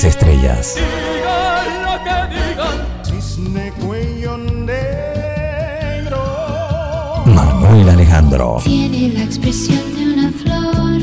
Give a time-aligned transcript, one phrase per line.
[0.00, 0.76] grandes estrellas.
[7.26, 8.58] Manuel Alejandro.
[8.64, 11.00] Tiene la expresión de una flor.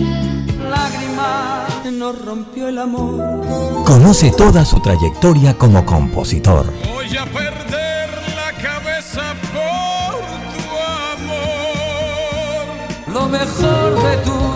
[0.69, 3.85] Lágrima nos rompió el amor.
[3.85, 6.71] Conoce toda su trayectoria como compositor.
[6.93, 10.15] Voy a perder la cabeza por
[10.53, 10.65] tu
[11.13, 12.65] amor.
[13.13, 14.46] Lo mejor de tu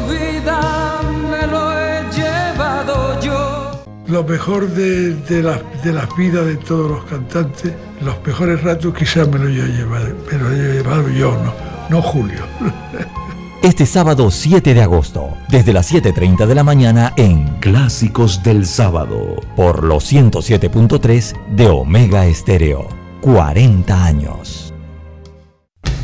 [4.11, 8.93] Lo mejor de, de, la- de las vidas de todos los cantantes, los mejores ratos
[8.93, 11.53] quizás me lo he llevado, me lo he llevado yo, no,
[11.89, 12.41] no Julio.
[13.63, 19.35] Este sábado 7 de agosto, desde las 7.30 de la mañana en Clásicos del Sábado,
[19.55, 22.87] por los 107.3 de Omega Estéreo.
[23.21, 24.73] 40 años.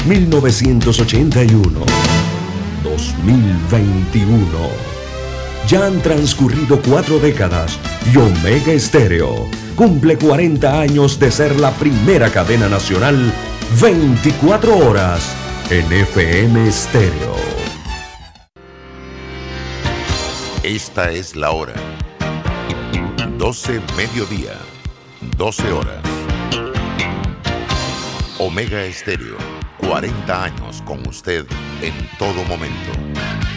[0.07, 1.79] 1981.
[2.83, 4.37] 2021.
[5.67, 7.77] Ya han transcurrido cuatro décadas
[8.13, 13.33] y Omega Estéreo cumple 40 años de ser la primera cadena nacional
[13.81, 15.35] 24 horas
[15.69, 17.35] en FM Estéreo.
[20.63, 21.73] Esta es la hora.
[23.37, 24.53] 12 mediodía.
[25.35, 26.01] 12 horas.
[28.39, 29.35] Omega Estéreo.
[29.79, 31.45] 40 años con usted
[31.81, 33.56] en todo momento.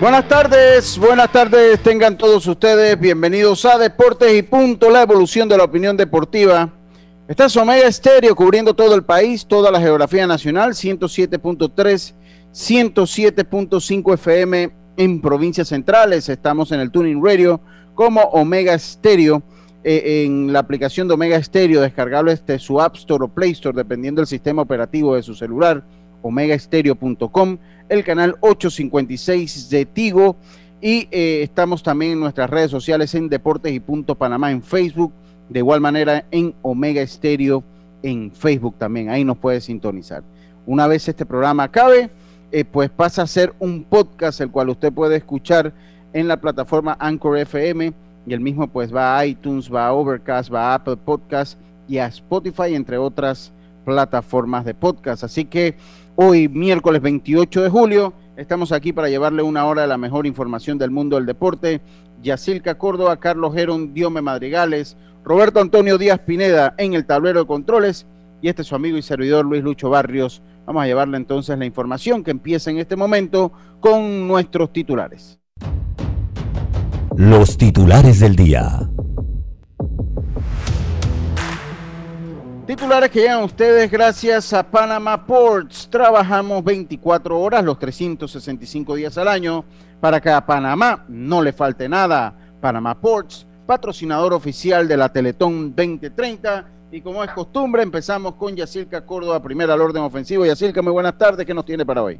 [0.00, 5.58] Buenas tardes, buenas tardes, tengan todos ustedes bienvenidos a Deportes y Punto, la evolución de
[5.58, 6.72] la opinión deportiva.
[7.28, 12.14] Esta es Omega Estéreo cubriendo todo el país, toda la geografía nacional, 107.3,
[12.52, 16.28] 107.5 FM en provincias centrales.
[16.28, 17.60] Estamos en el Tuning Radio
[18.00, 19.42] como Omega Estéreo,
[19.84, 23.76] eh, en la aplicación de Omega Estéreo, descargable desde su App Store o Play Store,
[23.76, 25.84] dependiendo del sistema operativo de su celular,
[26.22, 27.58] omegaestereo.com,
[27.90, 30.36] el canal 856 de Tigo
[30.80, 35.12] y eh, estamos también en nuestras redes sociales en Deportes y Punto Panamá en Facebook,
[35.50, 37.62] de igual manera en Omega Estéreo
[38.02, 40.22] en Facebook también, ahí nos puede sintonizar.
[40.64, 42.08] Una vez este programa acabe,
[42.50, 45.74] eh, pues pasa a ser un podcast el cual usted puede escuchar
[46.12, 47.92] en la plataforma Anchor FM
[48.26, 51.98] y el mismo pues va a iTunes, va a Overcast, va a Apple Podcast y
[51.98, 53.52] a Spotify, entre otras
[53.84, 55.24] plataformas de podcast.
[55.24, 55.76] Así que
[56.16, 60.78] hoy, miércoles 28 de julio, estamos aquí para llevarle una hora de la mejor información
[60.78, 61.80] del mundo del deporte.
[62.22, 68.06] Yacilca Córdoba, Carlos Gerón, Diome Madrigales, Roberto Antonio Díaz Pineda en el tablero de controles
[68.42, 70.42] y este es su amigo y servidor Luis Lucho Barrios.
[70.66, 75.39] Vamos a llevarle entonces la información que empieza en este momento con nuestros titulares.
[77.16, 78.88] Los titulares del día.
[82.66, 85.88] Titulares que llegan ustedes gracias a Panama Ports.
[85.90, 89.64] Trabajamos 24 horas los 365 días al año
[90.00, 92.34] para que a Panamá no le falte nada.
[92.60, 96.70] Panama Ports, patrocinador oficial de la Teletón 2030.
[96.92, 100.46] Y como es costumbre, empezamos con Yacilca Córdoba, primera al orden ofensivo.
[100.46, 101.44] Yacilca, muy buenas tardes.
[101.44, 102.18] ¿Qué nos tiene para hoy?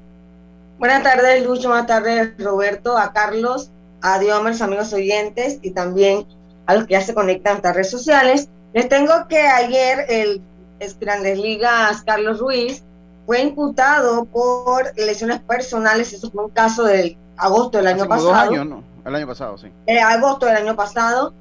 [0.80, 1.68] Buenas tardes, Lucho.
[1.68, 3.70] Buenas tardes, Roberto, a Carlos,
[4.00, 6.26] a Diomers, amigos oyentes y también
[6.66, 8.48] a los que ya se conectan a estas redes sociales.
[8.72, 10.40] Les tengo que ayer el
[10.80, 12.82] ex Grandes Ligas, Carlos Ruiz,
[13.26, 16.12] fue imputado por lesiones personales.
[16.14, 18.28] Eso fue un caso del agosto del año Hace pasado.
[18.28, 18.82] dos años, ¿no?
[19.04, 19.68] El año pasado, sí.
[19.86, 21.34] eh, agosto del año pasado.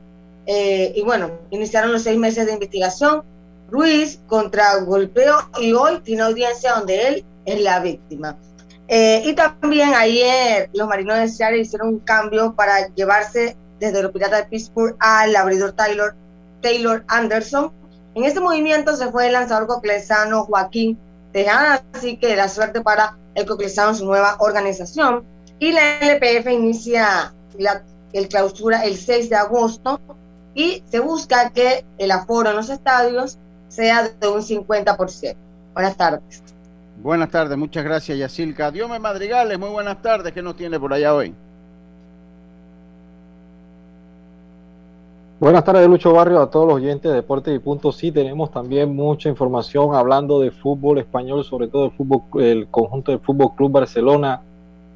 [0.46, 3.24] eh, y bueno, iniciaron los seis meses de investigación.
[3.72, 8.36] Ruiz contra golpeo y hoy tiene audiencia donde él es la víctima.
[8.92, 14.12] Eh, y también ayer los marinos de Seattle hicieron un cambio para llevarse desde los
[14.12, 16.16] Piratas de Pittsburgh al abridor Taylor,
[16.62, 17.72] Taylor Anderson.
[18.16, 20.98] En este movimiento se fue el lanzador coclesano Joaquín
[21.32, 25.24] Tejada, así que la suerte para el coclesano en su nueva organización.
[25.60, 30.02] Y la LPF inicia la, el clausura el 6 de agosto
[30.56, 33.38] y se busca que el aforo en los estadios
[33.68, 35.36] sea de un 50%.
[35.76, 36.49] Buenas tardes.
[37.02, 38.72] Buenas tardes, muchas gracias, Yacilca.
[38.72, 40.34] Diome Madrigales, muy buenas tardes.
[40.34, 41.34] ¿Qué nos tiene por allá hoy?
[45.40, 47.94] Buenas tardes, Lucho Barrio, a todos los oyentes de Deportes y Punto.
[47.94, 53.14] Sí, tenemos también mucha información hablando de fútbol español, sobre todo el, fútbol, el conjunto
[53.14, 54.42] del Fútbol Club Barcelona.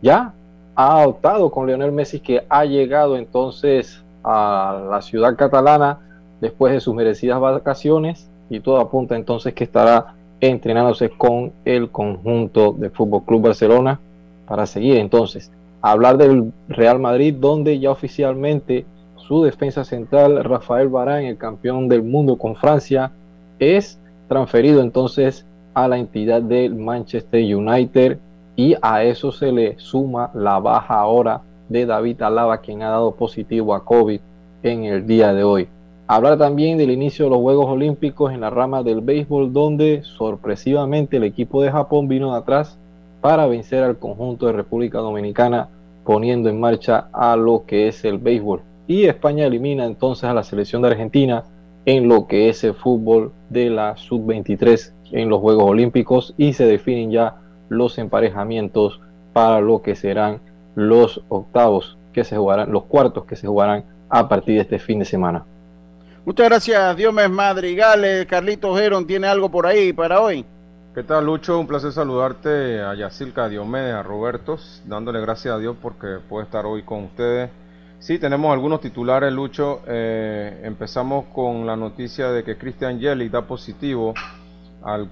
[0.02, 0.34] Ya
[0.76, 6.00] ha adoptado con Lionel Messi, que ha llegado entonces a la ciudad catalana
[6.42, 10.16] después de sus merecidas vacaciones y todo apunta entonces que estará
[10.50, 14.00] entrenándose con el conjunto de Fútbol Club Barcelona
[14.46, 15.52] para seguir entonces
[15.82, 18.86] hablar del Real Madrid, donde ya oficialmente
[19.16, 23.12] su defensa central, Rafael Barán, el campeón del mundo con Francia,
[23.58, 23.98] es
[24.28, 28.18] transferido entonces a la entidad del Manchester United
[28.58, 33.16] y a eso se le suma la baja ahora de David Alaba, quien ha dado
[33.16, 34.20] positivo a COVID
[34.62, 35.68] en el día de hoy.
[36.08, 41.18] Hablar también del inicio de los Juegos Olímpicos en la rama del béisbol, donde sorpresivamente
[41.18, 42.78] el equipo de Japón vino de atrás
[43.22, 45.70] para vencer al conjunto de República Dominicana,
[46.04, 50.44] poniendo en marcha a lo que es el béisbol y España elimina entonces a la
[50.44, 51.44] selección de Argentina
[51.86, 56.66] en lo que es el fútbol de la sub-23 en los Juegos Olímpicos y se
[56.66, 57.38] definen ya
[57.70, 59.02] los emparejamientos
[59.32, 60.40] para lo que serán
[60.76, 65.00] los octavos que se jugarán, los cuartos que se jugarán a partir de este fin
[65.00, 65.46] de semana.
[66.26, 68.26] Muchas gracias, Diomes Madrigales.
[68.26, 70.46] Carlitos Geron, ¿tiene algo por ahí para hoy?
[70.96, 71.60] ¿Qué tal, Lucho?
[71.60, 76.46] Un placer saludarte a Yacilca, a Diomedes, a Roberto, dándole gracias a Dios porque puede
[76.46, 77.50] estar hoy con ustedes
[78.04, 79.80] Sí, tenemos algunos titulares, Lucho.
[79.88, 84.14] Eh, empezamos con la noticia de que Christian Jelly da positivo
[84.84, 85.10] al,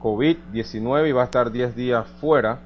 [0.00, 2.58] COVID-19 y va a estar 10 días fuera.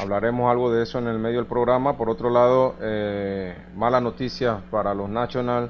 [0.00, 1.98] Hablaremos algo de eso en el medio del programa.
[1.98, 5.68] Por otro lado, eh, mala noticia para los National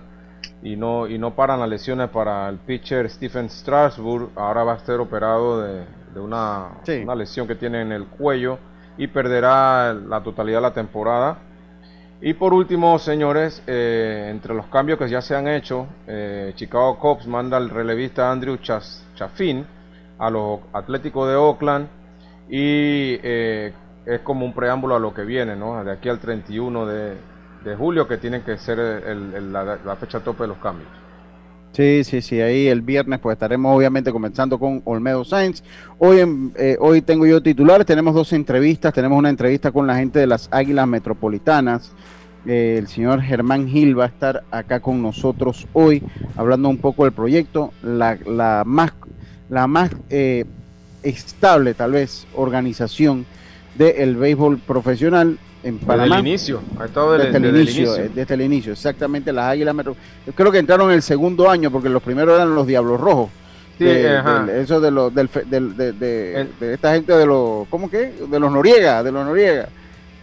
[0.62, 4.30] y no, y no paran las lesiones para el pitcher Stephen Strasburg.
[4.36, 5.84] Ahora va a ser operado de,
[6.16, 8.58] una, una lesión que tiene en el cuello
[8.96, 11.38] y perderá la totalidad de la temporada.
[12.20, 16.98] Y por último, señores, eh, entre los cambios que ya se han hecho, eh, Chicago
[16.98, 19.66] Cubs manda al relevista Andrew Chaffin
[20.18, 21.88] a los Atléticos de Oakland
[22.48, 23.72] y eh,
[24.06, 25.84] es como un preámbulo a lo que viene, ¿no?
[25.84, 27.16] De aquí al 31 de,
[27.74, 30.88] julio que tiene que ser la, fecha tope de los cambios.
[31.72, 35.62] Sí, sí, sí, ahí el viernes pues estaremos obviamente comenzando con Olmedo Sainz.
[35.98, 40.26] Hoy, hoy tengo yo titulares, tenemos dos entrevistas, tenemos una entrevista con la gente de
[40.26, 41.92] las Águilas Metropolitanas,
[42.46, 46.02] el señor Germán Gil va a estar acá con nosotros hoy
[46.36, 48.92] hablando un poco del proyecto, la, más,
[49.48, 50.44] la más eh,
[51.02, 53.26] estable tal vez organización
[53.76, 56.04] del béisbol profesional en Panamá.
[56.04, 59.74] Desde el inicio, ha estado desde, el inicio, eh, desde el inicio, exactamente las Águilas
[59.74, 59.96] Metro.
[60.34, 63.30] Creo que entraron en el segundo año porque los primeros eran los Diablos Rojos.
[63.78, 68.14] Sí, eso de los del, de, de, esta gente de los ¿cómo que?
[68.26, 69.68] De los Noriega, de los Noriega.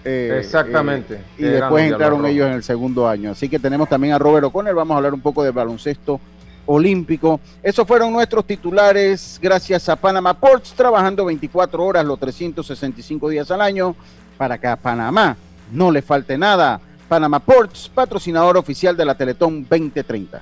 [0.04, 1.16] Eh, Exactamente.
[1.16, 3.32] Eh, y después entraron ellos en el segundo año.
[3.32, 4.74] Así que tenemos también a Robert O'Connell.
[4.74, 6.20] Vamos a hablar un poco de baloncesto
[6.66, 7.40] olímpico.
[7.62, 13.62] Esos fueron nuestros titulares gracias a Panama Ports, trabajando 24 horas los 365 días al
[13.62, 13.96] año
[14.38, 15.38] para que a Panamá
[15.72, 16.80] no le falte nada.
[17.08, 20.42] Panama Ports, patrocinador oficial de la Teletón 2030.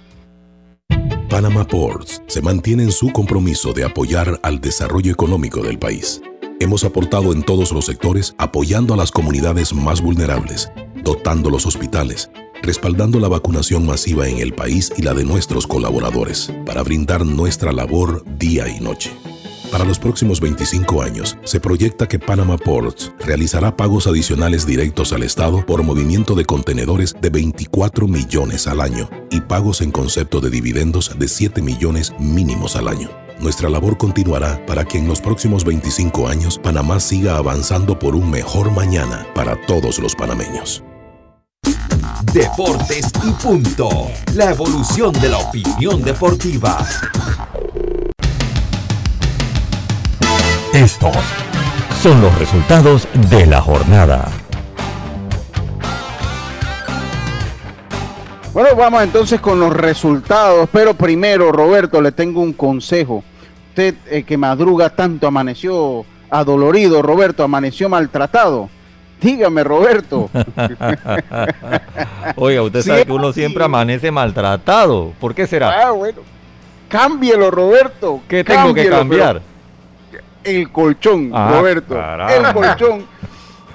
[1.29, 6.21] Panama Ports se mantiene en su compromiso de apoyar al desarrollo económico del país
[6.61, 10.71] Hemos aportado en todos los sectores apoyando a las comunidades más vulnerables,
[11.03, 12.29] dotando los hospitales,
[12.61, 17.71] respaldando la vacunación masiva en el país y la de nuestros colaboradores, para brindar nuestra
[17.71, 19.11] labor día y noche.
[19.71, 25.23] Para los próximos 25 años, se proyecta que Panama Ports realizará pagos adicionales directos al
[25.23, 30.49] Estado por movimiento de contenedores de 24 millones al año y pagos en concepto de
[30.49, 33.09] dividendos de 7 millones mínimos al año.
[33.39, 38.29] Nuestra labor continuará para que en los próximos 25 años Panamá siga avanzando por un
[38.29, 40.83] mejor mañana para todos los panameños.
[42.33, 43.89] Deportes y punto.
[44.35, 46.85] La evolución de la opinión deportiva.
[50.73, 51.15] Estos
[52.01, 54.29] son los resultados de la jornada.
[58.53, 63.23] Bueno, vamos entonces con los resultados, pero primero, Roberto, le tengo un consejo
[63.71, 68.69] usted eh, que madruga tanto amaneció adolorido, Roberto, amaneció maltratado.
[69.21, 70.29] Dígame, Roberto.
[72.35, 75.13] Oiga, usted sabe que uno siempre amanece maltratado.
[75.19, 75.87] ¿Por qué será?
[75.87, 76.19] Ah, bueno.
[76.89, 78.21] Cámbielo, Roberto.
[78.27, 79.41] ¿Qué tengo que cambiar?
[80.43, 81.95] El colchón, ah, Roberto.
[82.29, 83.05] El colchón.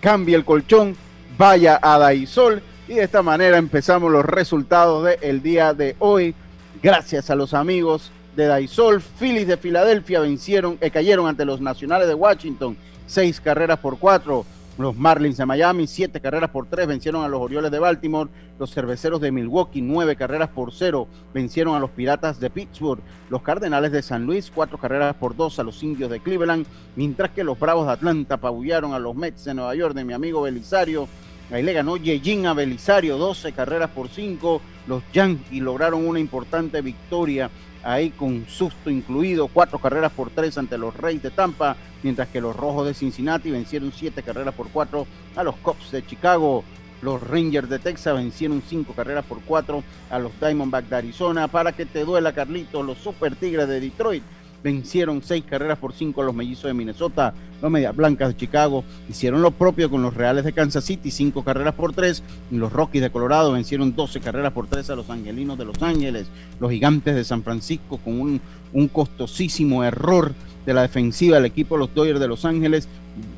[0.00, 0.94] cambie el colchón,
[1.38, 6.34] vaya a Daisol y de esta manera empezamos los resultados del día de hoy.
[6.82, 12.06] Gracias a los amigos de Daisol, Phillies de Filadelfia vencieron, eh, cayeron ante los Nacionales
[12.06, 14.44] de Washington, seis carreras por cuatro.
[14.78, 18.28] Los Marlins de Miami, siete carreras por tres, vencieron a los Orioles de Baltimore.
[18.58, 23.00] Los Cerveceros de Milwaukee, nueve carreras por cero, vencieron a los Piratas de Pittsburgh.
[23.30, 26.66] Los Cardenales de San Luis, cuatro carreras por dos a los Indios de Cleveland.
[26.94, 30.12] Mientras que los Bravos de Atlanta apabullaron a los Mets de Nueva York de mi
[30.12, 31.08] amigo Belisario.
[31.50, 34.60] Ahí le ganó Yejin a Belisario, 12 carreras por cinco.
[34.86, 37.50] Los Yankees lograron una importante victoria
[37.86, 42.40] ahí con susto incluido, cuatro carreras por tres ante los Reyes de Tampa, mientras que
[42.40, 46.64] los Rojos de Cincinnati vencieron siete carreras por cuatro a los Cubs de Chicago.
[47.02, 51.46] Los Rangers de Texas vencieron cinco carreras por cuatro a los Diamondbacks de Arizona.
[51.46, 54.24] Para que te duela, Carlito, los Super Tigres de Detroit
[54.66, 57.32] vencieron seis carreras por cinco a los mellizos de Minnesota.
[57.62, 61.44] Los Medias Blancas de Chicago hicieron lo propio con los Reales de Kansas City, cinco
[61.44, 62.24] carreras por tres.
[62.50, 66.26] Los Rockies de Colorado vencieron 12 carreras por tres a los Angelinos de Los Ángeles.
[66.58, 68.40] Los Gigantes de San Francisco con un,
[68.72, 70.34] un costosísimo error
[70.66, 72.88] de la defensiva del equipo de los Dodgers de Los Ángeles,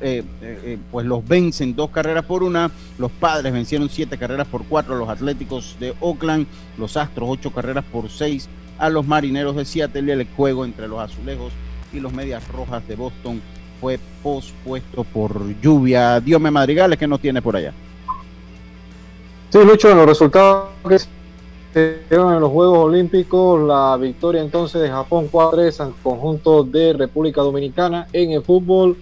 [0.01, 2.71] eh, eh, eh, pues los vencen dos carreras por una.
[2.97, 6.47] Los Padres vencieron siete carreras por cuatro los Atléticos de Oakland.
[6.79, 10.99] Los Astros ocho carreras por seis a los Marineros de Seattle el juego entre los
[10.99, 11.51] Azulejos
[11.93, 13.41] y los Medias Rojas de Boston
[13.79, 16.19] fue pospuesto por lluvia.
[16.19, 17.73] Dios Madrigales, ¿qué nos tiene por allá?
[19.49, 20.99] Sí, Lucho, en los resultados que
[21.73, 26.93] se dieron en los Juegos Olímpicos, la victoria entonces de Japón 4-3 al conjunto de
[26.93, 28.07] República Dominicana.
[28.13, 28.97] En el fútbol,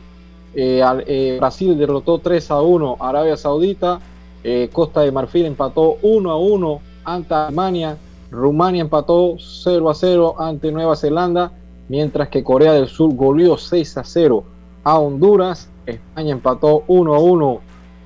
[0.54, 4.00] eh, eh, Brasil derrotó 3 a 1 a Arabia Saudita,
[4.44, 7.98] eh, Costa de Marfil empató 1 a 1 ante Alemania,
[8.32, 11.52] Rumania empató 0 a 0 ante Nueva Zelanda,
[11.88, 14.44] mientras que Corea del Sur goleó 6 a 0
[14.84, 17.60] a Honduras, España empató 1 a 1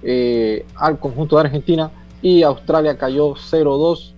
[0.04, 4.14] eh, al conjunto de Argentina y Australia cayó 0-2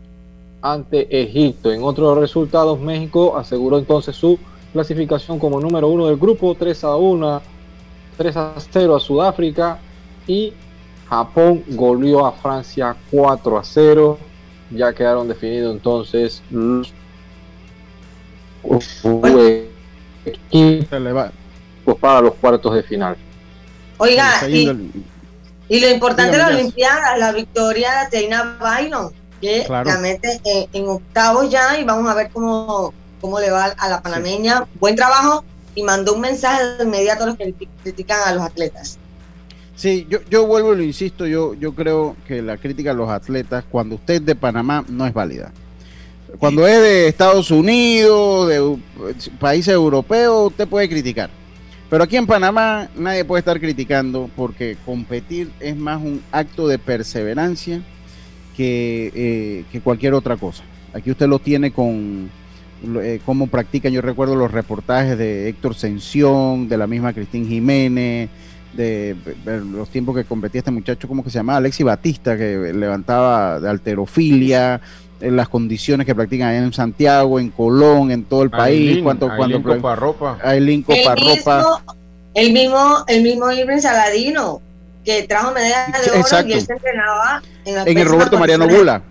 [0.62, 1.72] ante Egipto.
[1.72, 4.40] En otros resultados, México aseguró entonces su
[4.72, 7.42] clasificación como número uno del grupo, 3 a 1,
[8.18, 9.80] 3 a 0 a Sudáfrica
[10.26, 10.54] y
[11.08, 14.18] Japón goleó a Francia 4 a 0.
[14.76, 16.94] Ya quedaron definidos entonces los
[20.26, 23.16] equipos para los cuartos de final.
[23.98, 24.92] Oiga, y, el-
[25.70, 26.48] y lo importante de la.
[26.48, 29.12] Olimpiada, la victoria de Teina Bynum,
[29.42, 29.90] que Claro.
[29.90, 33.90] la mete en, en octavos ya y vamos a ver cómo, cómo le va a
[33.90, 34.66] la panameña.
[34.80, 35.44] Buen trabajo
[35.76, 37.54] y mandó un mensaje de inmediato a los que
[37.84, 38.98] critican a los atletas.
[39.76, 43.10] Sí, yo, yo vuelvo y lo insisto, yo, yo creo que la crítica a los
[43.10, 45.52] atletas, cuando usted es de Panamá, no es válida.
[46.38, 48.78] Cuando es de Estados Unidos, de
[49.40, 51.30] países europeos, usted puede criticar.
[51.90, 56.80] Pero aquí en Panamá nadie puede estar criticando porque competir es más un acto de
[56.80, 57.82] perseverancia
[58.58, 60.64] que, eh, que cualquier otra cosa.
[60.94, 62.32] Aquí usted lo tiene con
[63.02, 63.94] eh, cómo practican.
[63.94, 68.30] Yo recuerdo los reportajes de Héctor Sención, de la misma Cristín Jiménez,
[68.74, 69.16] de,
[69.46, 71.58] de los tiempos que competía este muchacho, ¿cómo que se llamaba?
[71.58, 74.82] Alexi Batista, que levantaba de alterofilia,
[75.22, 79.00] en las condiciones que practican allá en Santiago, en Colón, en todo el país.
[79.02, 80.38] Cuánto, Ailín cuánto- Coparropa.
[80.44, 81.82] Ailín Coparropa.
[82.34, 84.62] el mismo, el mismo Irving Saladino,
[85.06, 86.50] que trajo medalla de oro Exacto.
[86.50, 88.68] y él se entrenaba en, En el Roberto Mariano.
[88.68, 89.02] Bula.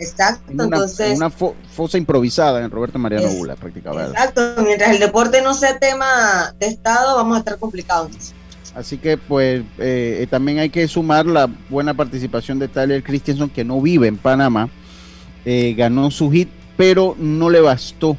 [0.00, 3.56] Exacto, En una, entonces, en una fo- fosa improvisada en el Roberto Mariano Es- Bula,
[3.56, 4.04] practicaba.
[4.06, 8.32] exacto, mientras el deporte no sea tema de Estado, vamos a estar complicados.
[8.78, 13.48] Así que pues eh, eh, también hay que sumar la buena participación de Tyler Christensen
[13.48, 14.68] que no vive en Panamá,
[15.44, 18.16] Eh, ganó su hit, pero no le bastó,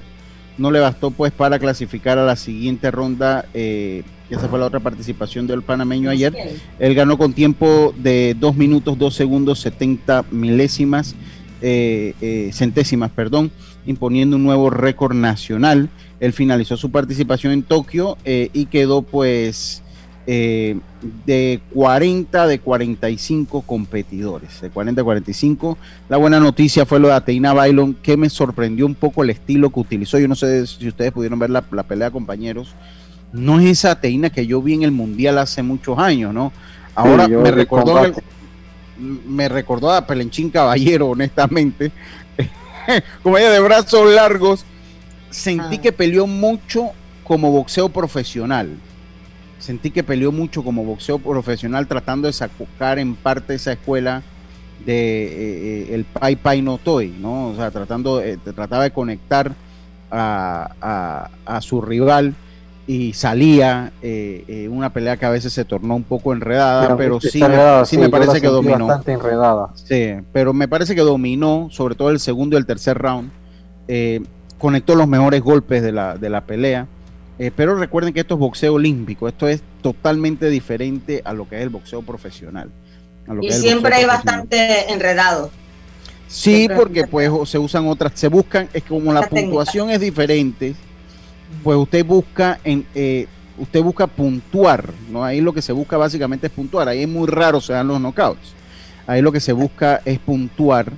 [0.57, 3.45] no le bastó pues para clasificar a la siguiente ronda.
[3.53, 6.33] Eh, esa fue la otra participación del panameño ayer.
[6.79, 11.15] Él ganó con tiempo de 2 minutos, 2 segundos, 70 milésimas,
[11.61, 13.51] eh, centésimas, perdón,
[13.85, 15.89] imponiendo un nuevo récord nacional.
[16.19, 19.83] Él finalizó su participación en Tokio y quedó pues
[20.31, 20.77] eh,
[21.25, 25.75] de 40 de 45 competidores, de 40 a 45.
[26.07, 29.71] La buena noticia fue lo de Ateina Bailon, que me sorprendió un poco el estilo
[29.71, 30.19] que utilizó.
[30.19, 32.75] Yo no sé si ustedes pudieron ver la, la pelea, compañeros.
[33.33, 36.53] No es esa Ateina que yo vi en el Mundial hace muchos años, ¿no?
[36.93, 38.13] Ahora Sí, me recordó el-
[39.25, 41.91] me recordó a Pelenchín Caballero, honestamente.
[43.23, 44.63] Como ella de brazos largos,
[45.31, 46.89] sentí que peleó mucho
[47.23, 48.69] como boxeo profesional.
[49.59, 54.23] Sentí que peleó mucho como boxeo profesional tratando de sacar en parte esa escuela
[54.85, 55.29] de eh,
[55.89, 57.49] eh, el Pai Pai No Toy, ¿no?
[57.49, 59.51] O sea, tratando, eh, trataba de conectar
[60.11, 62.33] a, a- a su rival
[62.87, 67.21] y salía eh, eh, una pelea que a veces se tornó un poco enredada, pero,
[67.21, 68.87] sí, enredada, sí sí, me parece que dominó.
[68.87, 69.69] bastante enredada.
[69.75, 73.29] Sí, pero me parece que dominó, sobre todo el segundo y el tercer round.
[73.87, 74.21] eh,
[74.57, 76.87] conectó los mejores golpes de la, de la pelea.
[77.39, 81.57] Eh, pero recuerden que esto es boxeo olímpico, esto es totalmente diferente a lo que
[81.57, 82.75] es el boxeo profesional.
[83.27, 85.53] a lo que Y siempre es bastante enredado.
[86.27, 89.51] Sí, siempre porque pues se usan otras, se buscan, es que como la La técnica.
[89.51, 90.75] puntuación es diferente,
[91.63, 93.27] pues usted busca en eh,
[93.57, 95.23] usted busca puntuar, ¿no?
[95.23, 97.99] Ahí lo que se busca básicamente es puntuar, ahí es muy raro se dan los
[97.99, 98.55] knockouts.
[99.07, 100.93] Ahí lo que se busca es puntuar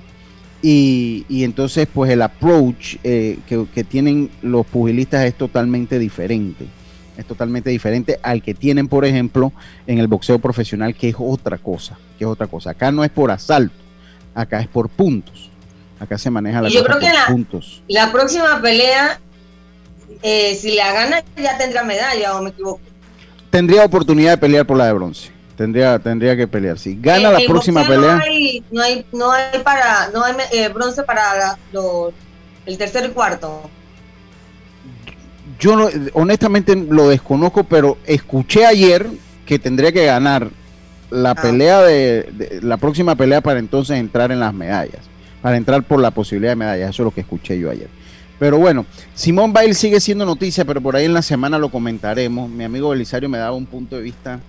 [0.62, 6.66] y, y entonces pues el approach eh, que, que tienen los pugilistas es totalmente diferente.
[7.16, 9.52] Es totalmente diferente al que tienen, por ejemplo,
[9.86, 12.70] en el boxeo profesional, que es otra cosa, que es otra cosa.
[12.70, 13.74] Acá no es por asalto,
[14.34, 15.50] acá es por puntos.
[16.00, 17.82] Acá se maneja la Y yo cosa creo que por la- puntos.
[17.86, 19.20] La próxima pelea,
[20.22, 22.80] eh, si la gana, ya tendrá medalla, o me equivoco.
[23.50, 25.31] Tendría oportunidad de pelear por la de bronce.
[25.62, 26.76] Tendría, tendría que pelear.
[26.76, 30.68] Si gana la próxima pelea, No hay, no hay, no hay para, no hay eh,
[30.70, 32.12] bronce para la- los-
[32.66, 33.70] el tercer y cuarto.
[35.60, 39.06] yo no- honestamente lo desconozco, pero escuché ayer
[39.46, 40.48] que tendría que ganar
[41.10, 45.02] la pelea de, de- la próxima pelea para entonces entrar en las medallas,
[45.42, 46.90] para entrar por la posibilidad de medallas.
[46.90, 47.88] Eso es lo que escuché yo ayer.
[48.40, 52.50] Pero bueno, Simón Bail sigue siendo noticia, pero por ahí en la semana lo comentaremos.
[52.50, 54.40] Mi amigo Belisario me daba un punto de vista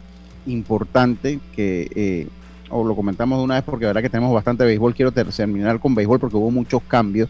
[0.47, 2.27] importante que eh,
[2.69, 4.93] o lo comentamos de una vez porque la verdad que tenemos bastante béisbol.
[4.95, 7.29] Quiero ter- terminar con béisbol porque hubo muchos cambios.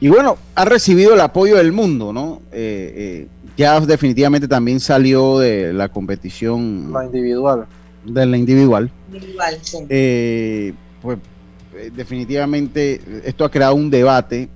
[0.00, 2.40] Y bueno, ha recibido el apoyo del mundo, ¿no?
[2.50, 7.66] Eh, eh, ya definitivamente también salió de la competición La individual.
[8.04, 8.90] de la individual.
[9.62, 9.78] Sí.
[9.88, 11.18] Eh, pues
[11.76, 14.48] eh, definitivamente esto ha creado un debate.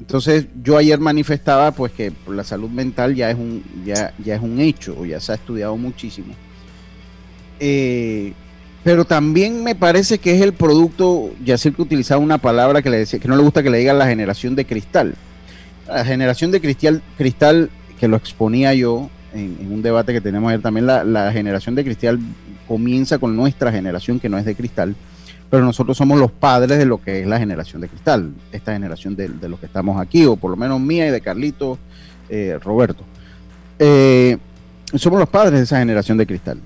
[0.00, 4.42] Entonces yo ayer manifestaba pues que la salud mental ya es un ya, ya es
[4.42, 6.34] un hecho, o ya se ha estudiado muchísimo.
[7.60, 8.32] Eh,
[8.84, 12.90] pero también me parece que es el producto, ya sé que utilizaba una palabra que
[12.90, 15.14] le decía, que no le gusta que le digan la generación de cristal.
[15.86, 20.48] La generación de cristal, cristal que lo exponía yo en, en un debate que tenemos
[20.48, 22.18] ayer también, la, la generación de cristal
[22.66, 24.94] comienza con nuestra generación que no es de cristal,
[25.50, 29.16] pero nosotros somos los padres de lo que es la generación de cristal, esta generación
[29.16, 31.78] de, de los que estamos aquí, o por lo menos mía y de Carlito,
[32.28, 33.04] eh, Roberto.
[33.78, 34.36] Eh,
[34.94, 36.60] somos los padres de esa generación de cristal.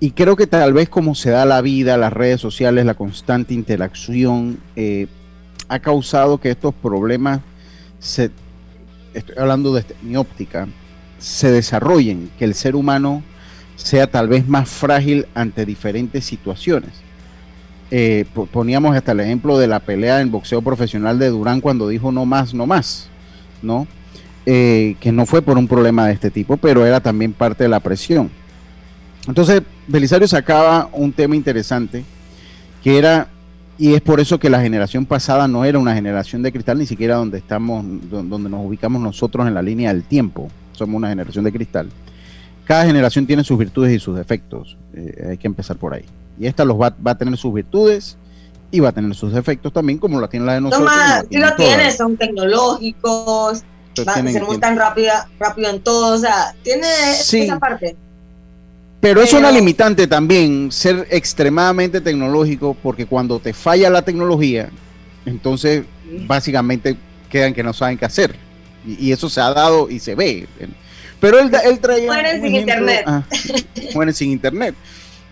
[0.00, 3.52] Y creo que tal vez como se da la vida, las redes sociales, la constante
[3.52, 5.08] interacción, eh,
[5.68, 7.40] ha causado que estos problemas,
[7.98, 8.30] se,
[9.12, 10.66] estoy hablando desde mi óptica,
[11.18, 13.22] se desarrollen, que el ser humano
[13.76, 16.90] sea tal vez más frágil ante diferentes situaciones.
[17.90, 21.88] Eh, po- poníamos hasta el ejemplo de la pelea en boxeo profesional de Durán cuando
[21.88, 23.08] dijo no más, no más,
[23.62, 23.86] ¿no?
[24.46, 27.68] Eh, que no fue por un problema de este tipo, pero era también parte de
[27.68, 28.30] la presión.
[29.28, 32.04] Entonces, Belisario sacaba un tema interesante,
[32.82, 33.28] que era,
[33.78, 36.86] y es por eso que la generación pasada no era una generación de cristal, ni
[36.86, 41.08] siquiera donde estamos, do- donde nos ubicamos nosotros en la línea del tiempo, somos una
[41.08, 41.88] generación de cristal.
[42.64, 46.04] Cada generación tiene sus virtudes y sus defectos, eh, hay que empezar por ahí.
[46.38, 48.16] Y esta los va, va a tener sus virtudes
[48.70, 50.88] y va a tener sus defectos también, como la tiene la de nosotros.
[50.88, 53.62] La sí lo tiene, son tecnológicos,
[54.06, 54.40] va- tienen- se
[55.38, 56.86] rápido en todo, o sea, tiene
[57.20, 57.40] Sí.
[57.40, 57.96] esa parte.
[59.00, 64.68] Pero es una limitante también ser extremadamente tecnológico, porque cuando te falla la tecnología,
[65.24, 65.84] entonces
[66.26, 66.96] básicamente
[67.30, 68.34] quedan que no saben qué hacer.
[68.86, 70.46] Y, y eso se ha dado y se ve.
[71.18, 72.06] Pero él, él traía.
[72.06, 73.02] Mueren sin ejemplo- internet.
[73.06, 73.22] ah,
[73.94, 74.74] mueren sin internet.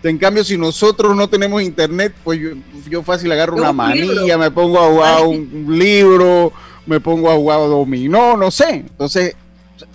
[0.01, 2.49] En cambio, si nosotros no tenemos internet, pues yo,
[2.89, 4.37] yo fácil agarro una Un manilla, libro.
[4.39, 6.53] me pongo a jugar un, un libro,
[6.85, 8.69] me pongo a jugar dominó, no sé.
[8.75, 9.35] Entonces,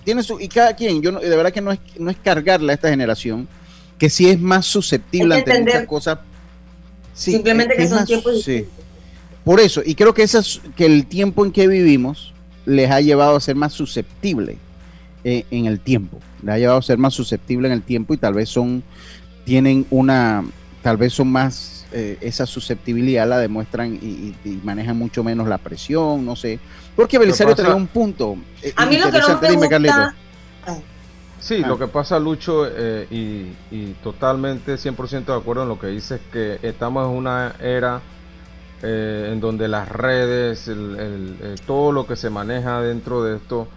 [0.04, 0.38] tiene su.
[0.38, 2.90] Y cada quien, yo no- de verdad que no es, no es cargarle a esta
[2.90, 3.48] generación,
[4.04, 6.18] que sí es más susceptible ante muchas entender cosas.
[7.14, 8.66] Sí, Simplemente es- que es son más- tiempos sí.
[9.46, 12.34] Por eso, y creo que, esas, que el tiempo en que vivimos
[12.66, 14.58] les ha llevado a ser más susceptible
[15.24, 16.20] eh, en el tiempo.
[16.42, 18.82] Les ha llevado a ser más susceptible en el tiempo y tal vez son,
[19.46, 20.44] tienen una,
[20.82, 25.48] tal vez son más, eh, esa susceptibilidad la demuestran y, y- y manejan mucho menos
[25.48, 26.58] la presión, no sé.
[26.94, 28.36] Porque Belisario traía un punto.
[28.62, 29.94] eh, A mí lo que no me Dime, Carlito.
[29.94, 30.14] gusta,
[31.44, 31.68] Sí, Ah.
[31.68, 36.18] lo que pasa, Lucho, eh, y, y totalmente 100% de acuerdo en lo que dices,
[36.32, 38.00] que estamos en una era
[38.82, 43.36] eh, en donde las redes, el- el- eh, todo lo que se maneja dentro de
[43.36, 43.68] esto,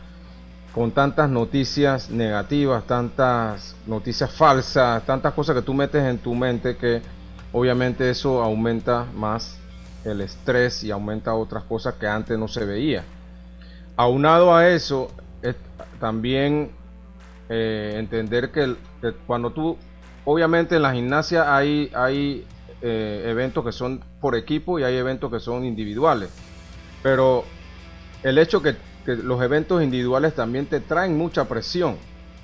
[0.74, 6.78] con tantas noticias negativas, tantas noticias falsas, tantas cosas que tú metes en tu mente
[6.78, 7.02] que
[7.52, 9.58] obviamente eso aumenta más
[10.06, 13.04] el estrés y aumenta otras cosas que antes no se veía.
[13.98, 15.12] Aunado a eso,
[16.00, 16.72] también
[17.50, 18.76] eh, entender que,
[19.26, 19.78] cuando tú,
[20.26, 22.46] obviamente en la gimnasia hay, hay
[22.82, 26.30] eh, eventos que son por equipo y hay eventos que son individuales,
[27.02, 27.46] pero
[28.24, 31.96] el hecho que, que los eventos individuales también te traen mucha presión,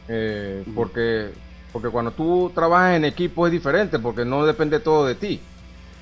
[0.08, 1.32] eh, porque,
[1.74, 5.42] porque cuando tú trabajas en equipo es diferente, porque no depende todo de ti,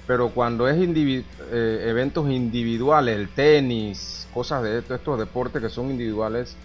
[0.05, 6.55] pero cuando es eventos individuales, el tenis, cosas de estos deportes que son individuales,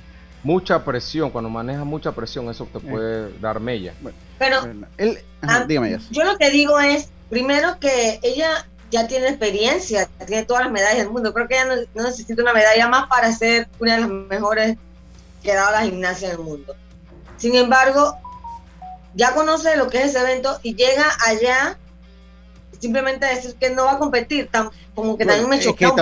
[0.46, 3.94] mucha presión, cuando manejas mucha presión, eso te puede dar mella.
[4.38, 4.60] Pero
[5.42, 5.66] ah,
[6.12, 10.98] yo lo que digo es, primero que ella ya tiene experiencia, tiene todas las medallas
[10.98, 11.34] del mundo.
[11.34, 14.76] Creo que ella no, necesita una medalla más para ser una de las mejores
[15.42, 16.76] que ha dado la gimnasia del mundo.
[17.38, 18.16] Sin embargo,
[19.14, 21.76] ya conoce lo que es ese evento y llega allá
[22.80, 25.94] simplemente decir que no va a competir, tan, como que también me chocó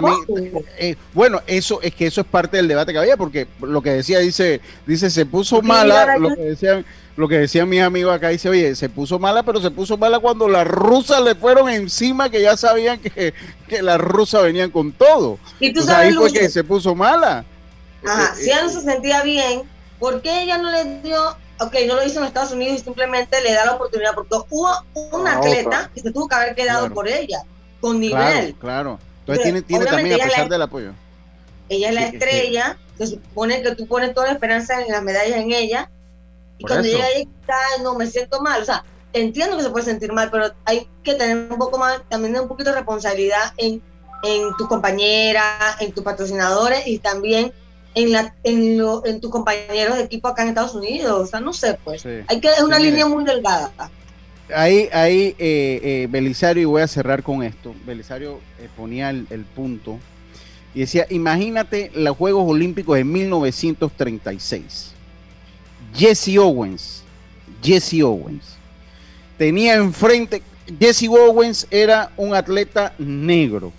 [0.78, 3.90] eh, bueno, eso es que eso es parte del debate que había, porque lo que
[3.90, 6.84] decía, dice, dice, se puso mala, lo que decían,
[7.16, 10.18] lo que decían mis amigos acá, dice, oye, se puso mala, pero se puso mala
[10.18, 13.34] cuando las rusas le fueron encima, que ya sabían que,
[13.68, 15.38] que las rusas venían con todo.
[15.60, 17.44] Y tú sabes, ahí fue que se puso mala.
[18.06, 19.62] Ajá, si ella no se sentía bien,
[19.98, 23.40] ¿por qué ella no le dio ok, no lo hizo en Estados Unidos y simplemente
[23.42, 26.92] le da la oportunidad, porque hubo un ah, atleta que se tuvo que haber quedado
[26.92, 27.42] por ella,
[27.80, 28.18] con nivel.
[28.18, 28.98] Claro, claro.
[29.20, 30.92] Entonces tiene, tiene también, a pesar del apoyo.
[31.68, 35.38] Ella es la estrella, se supone que tú pones toda la esperanza en las medallas
[35.38, 35.90] en ella,
[36.58, 39.84] y cuando llega ahí, está, no, me siento mal, o sea, entiendo que se puede
[39.84, 43.82] sentir mal, pero hay que tener un poco más, también un poquito de responsabilidad en,
[44.22, 47.52] en tus compañeras, en tus patrocinadores y también
[47.94, 49.18] en, la, en, lo, de
[50.02, 51.22] equipo acá en Estados Unidos.
[51.22, 52.04] O sea, no sé, pues.
[52.04, 53.72] Hay que, es una línea muy delgada.
[54.54, 57.74] Ahí, ahí eh, eh, Belisario, y voy a cerrar con esto.
[57.86, 59.98] Belisario eh, ponía el, punto
[60.74, 64.92] y decía: Imagínate los Juegos Olímpicos de 1936.
[65.94, 67.04] Jesse Owens,
[67.62, 68.56] Jesse Owens,
[69.38, 70.42] tenía enfrente.
[70.80, 73.72] Jesse Owens era un atleta negro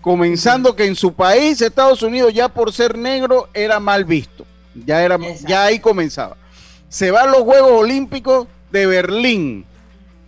[0.00, 4.46] comenzando que en su país, Estados Unidos, ya por ser negro era mal visto.
[4.86, 6.36] Ya, era, ya ahí comenzaba.
[6.88, 9.66] Se van los Juegos Olímpicos de Berlín,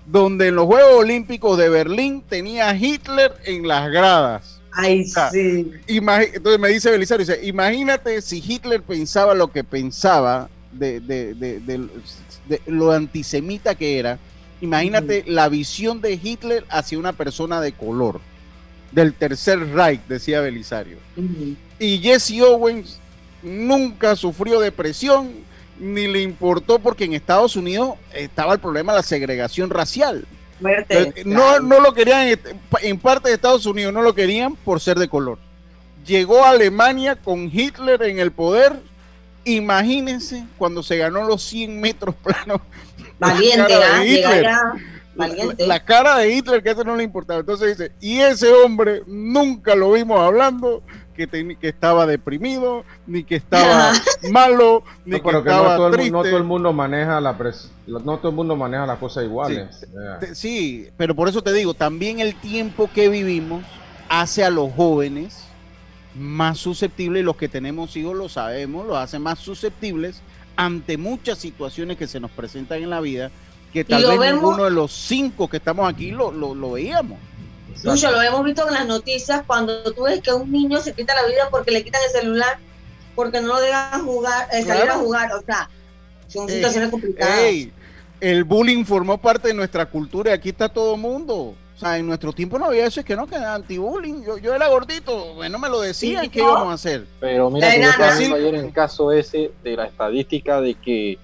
[0.06, 4.61] donde en los Juegos Olímpicos de Berlín tenía Hitler en las gradas.
[4.72, 5.72] Ay, sí.
[5.87, 11.02] Entonces me dice Belisario, dice, imagínate si Hitler pensaba lo que pensaba de,
[12.66, 14.18] lo antisemita que era,
[14.61, 18.20] imagínate la visión de Hitler hacia una persona de color
[18.92, 20.98] del tercer Reich, decía Belisario.
[21.79, 22.98] Y Jesse Owens
[23.42, 25.33] nunca sufrió depresión,
[25.79, 30.26] ni le importó porque en Estados Unidos estaba el problema de la segregación racial.
[31.24, 32.38] no, no lo querían,
[32.83, 35.38] en parte de Estados Unidos no lo querían por ser de color.
[36.07, 38.74] Llegó a Alemania con Hitler en el poder.
[39.44, 42.61] Imagínense cuando se ganó los 100 metros planos.
[43.18, 43.74] Valiente,
[45.59, 47.40] la, cara de Hitler, que eso no le importaba.
[47.40, 50.83] Entonces dice, y ese hombre nunca lo vimos hablando,
[51.14, 53.92] que, que estaba deprimido, ni que estaba
[54.30, 56.11] malo, ni que estaba no triste.
[56.11, 57.37] no todo el mundo maneja la
[57.87, 59.87] no todo el mundo maneja las cosas iguales.
[60.33, 63.64] Sí, pero por eso te digo, también el tiempo que vivimos
[64.09, 65.44] hace a los jóvenes
[66.14, 70.22] más susceptibles, y los que tenemos hijos lo sabemos, lo hace más susceptibles
[70.56, 73.30] ante muchas situaciones que se nos presentan en la vida
[73.72, 77.18] que tal vez ninguno de los cinco que estamos aquí lo, lo, veíamos.
[77.83, 81.14] Lucho, lo hemos visto en las noticias cuando tú ves que un niño se quita
[81.14, 82.59] la vida porque le quitan el celular,
[83.14, 85.70] porque no lo dejan jugar, eh, salir a jugar, o sea,
[86.26, 87.38] son situaciones complicadas.
[88.20, 91.54] el bullying formó parte de nuestra cultura y aquí está todo el mundo.
[91.80, 94.22] O sea, en nuestro tiempo no había eso, es que no, que anti-bullying.
[94.22, 97.06] Yo, yo era gordito, bueno, me lo decían, ¿qué íbamos a hacer?
[97.20, 101.18] Pero mira, yo estaba viendo ayer en el caso ese de la estadística de que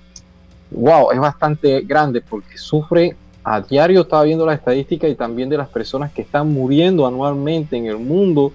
[0.70, 5.57] wow, es bastante grande porque sufre a diario, estaba viendo la estadística y también de
[5.57, 8.52] las personas que están muriendo anualmente en el mundo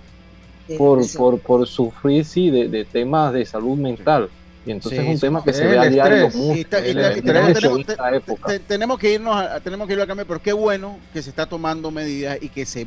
[0.77, 4.29] por, por, por, sufrir, sí, de, temas de salud mental.
[4.65, 6.67] Y entonces es un tema que se ve a diario mucho.
[8.67, 11.47] Tenemos que irnos a, tenemos que ir a cambiar, pero qué bueno que se está
[11.47, 12.85] tomando medidas y que se,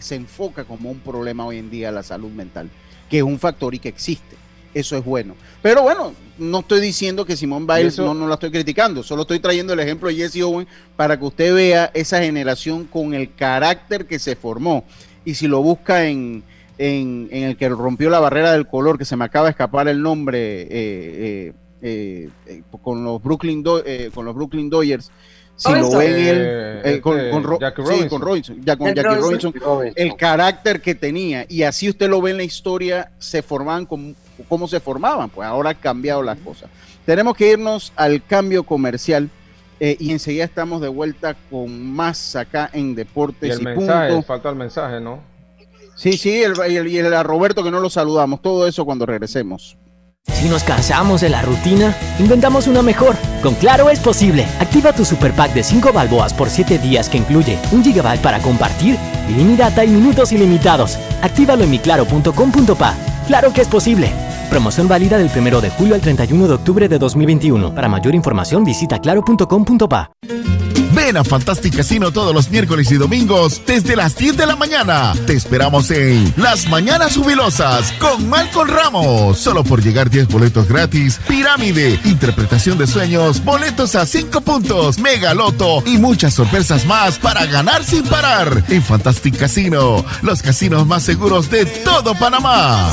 [0.00, 2.70] se enfoca como un problema hoy en día la salud mental,
[3.08, 4.41] que es un factor y que existe
[4.74, 5.34] eso es bueno.
[5.62, 9.38] Pero bueno, no estoy diciendo que Simón Biles no, no la estoy criticando, solo estoy
[9.40, 14.06] trayendo el ejemplo de Jesse Owen para que usted vea esa generación con el carácter
[14.06, 14.84] que se formó.
[15.24, 16.42] Y si lo busca en,
[16.78, 20.02] en, el que rompió la barrera del color, que se me acaba de escapar el
[20.02, 25.10] nombre, eh, eh, eh, eh, con los Brooklyn Do- eh, con los Brooklyn Dodgers.
[25.54, 28.86] Si lo ven él, Eh, eh, con, este, con Ro- sí, con Robinson, ya con
[28.88, 29.52] Jackie Jackie Robinson.
[29.60, 33.86] Robinson, el carácter que tenía y así usted lo ve en la historia, se formaban
[33.86, 34.14] como,
[34.48, 36.68] cómo se formaban, pues ahora han cambiado las cosas.
[37.06, 39.28] Tenemos que irnos al cambio comercial
[39.80, 44.12] eh, y enseguida estamos de vuelta con más acá en Y Deportes el y, mensaje,
[44.12, 44.26] Punto.
[44.26, 45.18] falta el mensaje, ¿no?
[45.96, 48.84] Sí, sí, el, y el- y el a Roberto que no lo saludamos, todo eso
[48.84, 49.76] cuando regresemos.
[50.24, 53.16] Si nos cansamos de la rutina, inventamos una mejor.
[53.42, 54.46] Con Claro es posible.
[54.60, 58.38] Activa tu super pack de 5 balboas por 7 días que incluye un gigabyte para
[58.38, 58.96] compartir,
[59.28, 60.96] ilimitada y minutos ilimitados.
[61.22, 62.94] Actívalo en miclaro.com.pa.
[63.26, 64.10] Claro que es posible.
[64.50, 67.74] Promoción válida del 1 de julio al 31 de octubre de 2021.
[67.74, 70.12] Para mayor información visita claro.com.pa.
[71.04, 75.12] Ven a Fantastic Casino todos los miércoles y domingos desde las 10 de la mañana.
[75.26, 79.36] Te esperamos en Las Mañanas Jubilosas con Malcolm Ramos.
[79.36, 85.34] Solo por llegar 10 boletos gratis, pirámide, interpretación de sueños, boletos a 5 puntos, mega
[85.34, 88.62] loto y muchas sorpresas más para ganar sin parar.
[88.68, 92.92] En Fantastic Casino, los casinos más seguros de todo Panamá.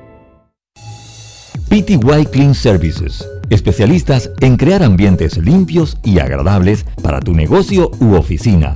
[1.71, 8.75] PTY Clean Services, especialistas en crear ambientes limpios y agradables para tu negocio u oficina.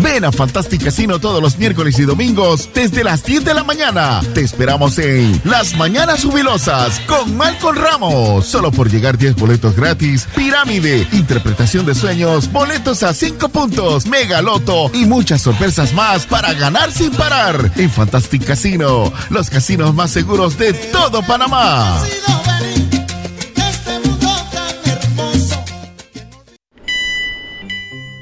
[0.00, 4.20] Ven a Fantastic Casino todos los miércoles y domingos desde las 10 de la mañana.
[4.32, 8.46] Te esperamos en Las Mañanas Jubilosas con Malcolm Ramos.
[8.46, 14.40] Solo por llegar 10 boletos gratis, pirámide, interpretación de sueños, boletos a 5 puntos, mega
[14.40, 17.72] loto y muchas sorpresas más para ganar sin parar.
[17.76, 22.00] En Fantastic Casino, los casinos más seguros de todo Panamá.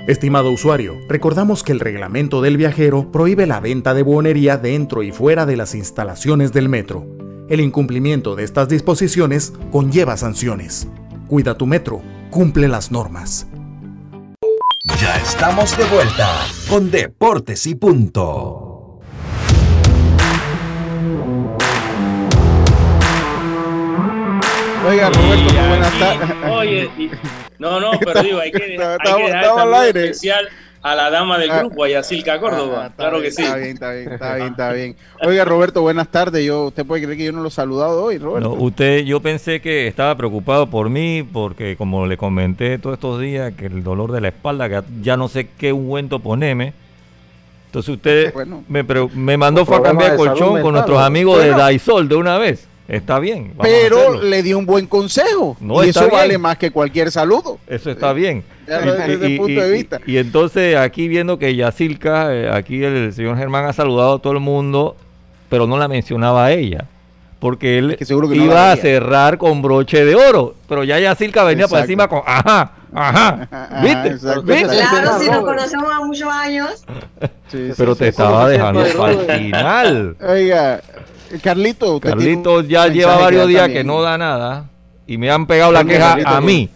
[0.07, 5.11] Estimado usuario, recordamos que el reglamento del viajero prohíbe la venta de buonería dentro y
[5.11, 7.09] fuera de las instalaciones del metro.
[7.49, 10.87] El incumplimiento de estas disposiciones conlleva sanciones.
[11.27, 13.49] Cuida tu metro, cumple las normas.
[15.01, 16.31] Ya estamos de vuelta
[16.69, 18.65] con Deportes y Punto.
[24.87, 26.31] Oiga, Roberto, muy buenas tardes.
[26.51, 27.11] Oye, y-
[27.59, 30.05] no, no, pero digo, hay que, hay que Estaba- dejar al aire.
[30.05, 30.49] especial
[30.83, 31.59] a la dama del Ah.
[31.61, 32.92] grupo, a Yacilca Córdoba.
[32.96, 33.42] claro que sí.
[33.42, 34.96] Está bien, está bien, está bien, está bien.
[35.25, 36.44] Oiga, Roberto, buenas tardes.
[36.44, 38.49] Yo, ¿Usted puede creer que yo no lo he saludado hoy, Roberto?
[38.51, 43.20] No, usted, yo pensé que estaba preocupado por mí porque como le comenté todos estos
[43.20, 46.72] días que el dolor de la espalda, que ya no sé qué ungüento ponerme.
[47.66, 48.62] Entonces usted Bueno.
[48.68, 51.05] me, me mandó fue a cambiar colchón con mental, nuestros ¿no?
[51.05, 51.53] amigos Bueno.
[51.57, 52.68] de Daisol de una vez.
[52.88, 53.53] Está bien.
[53.61, 55.57] Pero le dio un buen consejo.
[55.61, 56.20] No, y está eso bien.
[56.20, 57.59] vale más que cualquier saludo.
[57.66, 58.44] Eso está bien.
[58.68, 60.01] Ya lo- desde ese punto de vista.
[60.07, 64.33] y entonces aquí viendo que Yacilca, eh, aquí el señor Germán ha saludado a todo
[64.35, 64.96] el mundo,
[65.49, 66.85] pero no la mencionaba a ella.
[67.38, 70.55] Porque él que iba a cerrar con broche de oro.
[70.68, 71.83] Pero ya Yacilca venía Exacto.
[71.85, 73.49] encima con ajá, ajá.
[73.83, 74.09] ¿Viste?
[74.09, 74.42] exacto.
[74.42, 74.66] ¿Viste?
[74.68, 76.85] Claro, si nos conocemos a muchos años.
[77.77, 80.16] Pero te estaba dejando para el final.
[80.27, 80.81] Oiga,
[81.43, 81.95] Carlito.
[81.97, 83.83] usted tiene Carlitos ya lleva varios días también.
[83.83, 84.71] que no da nada.
[85.07, 86.71] Y me han pegado la queja Carlito, a mí.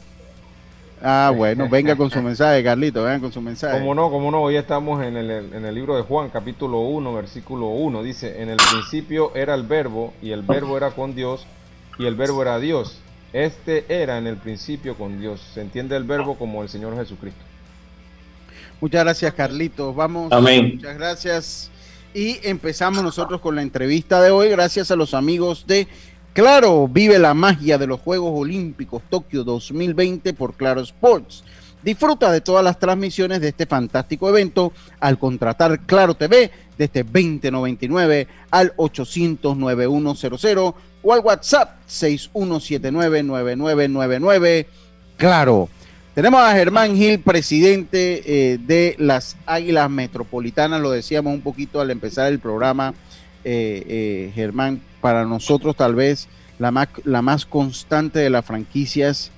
[1.03, 3.79] Ah, bueno, venga con su mensaje, Carlito, venga con su mensaje.
[3.79, 7.13] Como no, como no, hoy estamos en el, en el libro de Juan, capítulo 1,
[7.15, 8.03] versículo 1.
[8.03, 11.47] Dice, en el principio era el verbo, y el verbo era con Dios,
[11.99, 13.01] y el verbo era Dios.
[13.33, 15.41] Este era en el principio con Dios.
[15.55, 17.41] Se entiende el verbo como el Señor Jesucristo.
[18.81, 19.95] Muchas gracias, Carlitos.
[19.95, 20.33] Vamos.
[20.33, 20.73] Amén.
[20.77, 21.71] Muchas gracias.
[22.13, 25.87] Y empezamos nosotros con la entrevista de hoy, gracias a los amigos de
[26.33, 31.43] Claro, vive la magia de los Juegos Olímpicos Tokio 2020 por Claro Sports.
[31.83, 38.29] Disfruta de todas las transmisiones de este fantástico evento al contratar Claro TV desde 2099
[38.51, 44.67] al 800 9100 o al WhatsApp 61799999.
[45.17, 45.69] Claro.
[46.15, 51.93] Tenemos a Germán Gil, presidente eh, de las Águilas Metropolitanas, lo decíamos un poquito al
[51.93, 52.95] empezar el programa,
[53.45, 59.31] eh, eh, Germán, para nosotros tal vez la más, constante de las franquicias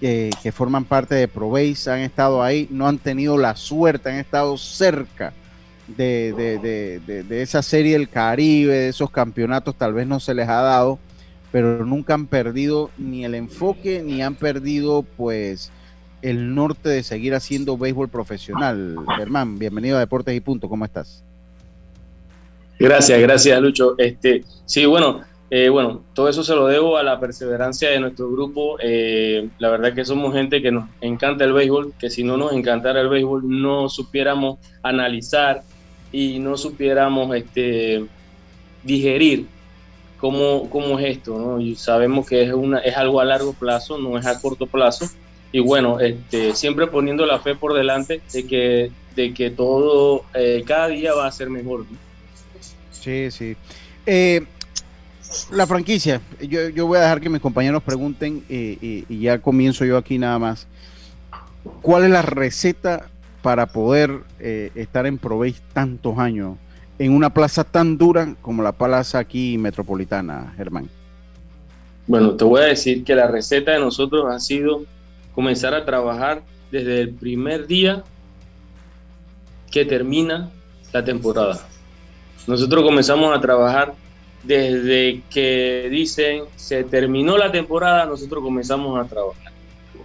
[0.00, 4.58] que forman parte de ProBase han estado ahí, no han tenido la suerte, han estado
[4.58, 5.32] cerca
[5.86, 10.98] de, esa serie del Caribe, de esos campeonatos, tal vez no se les ha dado,
[11.52, 15.70] pero nunca han perdido ni el enfoque, ni han perdido pues
[16.24, 18.96] el norte de seguir haciendo béisbol profesional.
[19.18, 21.22] Germán, bienvenido a Deportes y Punto, ¿cómo estás?
[22.78, 23.94] Gracias, gracias Lucho.
[23.98, 28.30] Este, sí, bueno, eh, bueno, todo eso se lo debo a la perseverancia de nuestro
[28.30, 28.78] grupo.
[28.80, 32.54] Eh, la verdad que somos gente que nos encanta el béisbol, que si no nos
[32.54, 35.62] encantara el béisbol no supiéramos analizar
[36.10, 38.06] y no supiéramos este,
[38.82, 39.46] digerir
[40.16, 41.60] cómo, cómo es esto, ¿no?
[41.60, 45.06] Y sabemos que es, una, es algo a largo plazo, no es a corto plazo
[45.54, 50.64] y bueno, este, siempre poniendo la fe por delante de que, de que todo, eh,
[50.66, 51.86] cada día va a ser mejor.
[52.90, 53.54] Sí, sí.
[54.04, 54.44] Eh,
[55.52, 59.84] la franquicia, yo, yo, voy a dejar que mis compañeros pregunten eh, y, ya comienzo
[59.84, 60.66] yo aquí nada más.
[61.82, 63.08] ¿Cuál es la receta
[63.40, 66.56] para poder estar en Proveis tantos años
[66.98, 70.88] en una plaza tan dura como la plaza aquí metropolitana, Germán?
[72.08, 74.82] Bueno, te voy a decir que la receta de nosotros ha sido
[75.34, 78.02] comenzar a trabajar desde el primer día
[79.70, 80.50] que termina
[80.92, 81.66] la temporada.
[82.46, 83.94] Nosotros comenzamos a trabajar
[84.42, 89.52] desde que dicen se terminó la temporada, nosotros comenzamos a trabajar.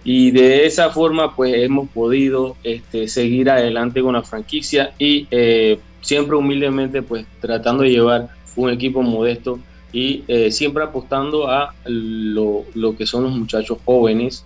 [0.02, 5.78] Y de esa forma pues hemos podido este, seguir adelante con la franquicia y eh,
[6.00, 9.58] siempre humildemente pues tratando de llevar un equipo modesto
[9.92, 14.44] y eh, siempre apostando a lo, lo, que son los muchachos jóvenes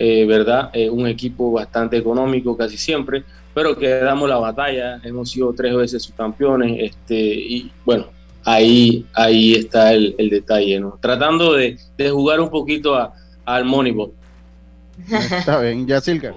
[0.00, 0.70] eh, ¿verdad?
[0.72, 5.74] Eh, un equipo bastante económico casi siempre, pero que damos la batalla, hemos sido tres
[5.74, 8.06] veces subcampeones, este, y bueno,
[8.44, 10.96] ahí, ahí está el, el detalle, ¿no?
[11.00, 13.12] Tratando de, de jugar un poquito a,
[13.44, 14.12] al Moneyball.
[15.10, 16.32] Está bien, ya Silka.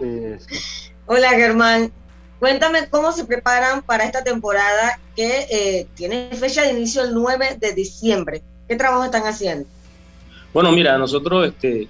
[1.06, 1.92] Hola Germán,
[2.40, 7.58] cuéntame cómo se preparan para esta temporada que eh, tiene fecha de inicio el 9
[7.60, 8.42] de diciembre.
[8.68, 9.68] ¿Qué trabajo están haciendo?
[10.52, 11.88] Bueno, mira, nosotros este,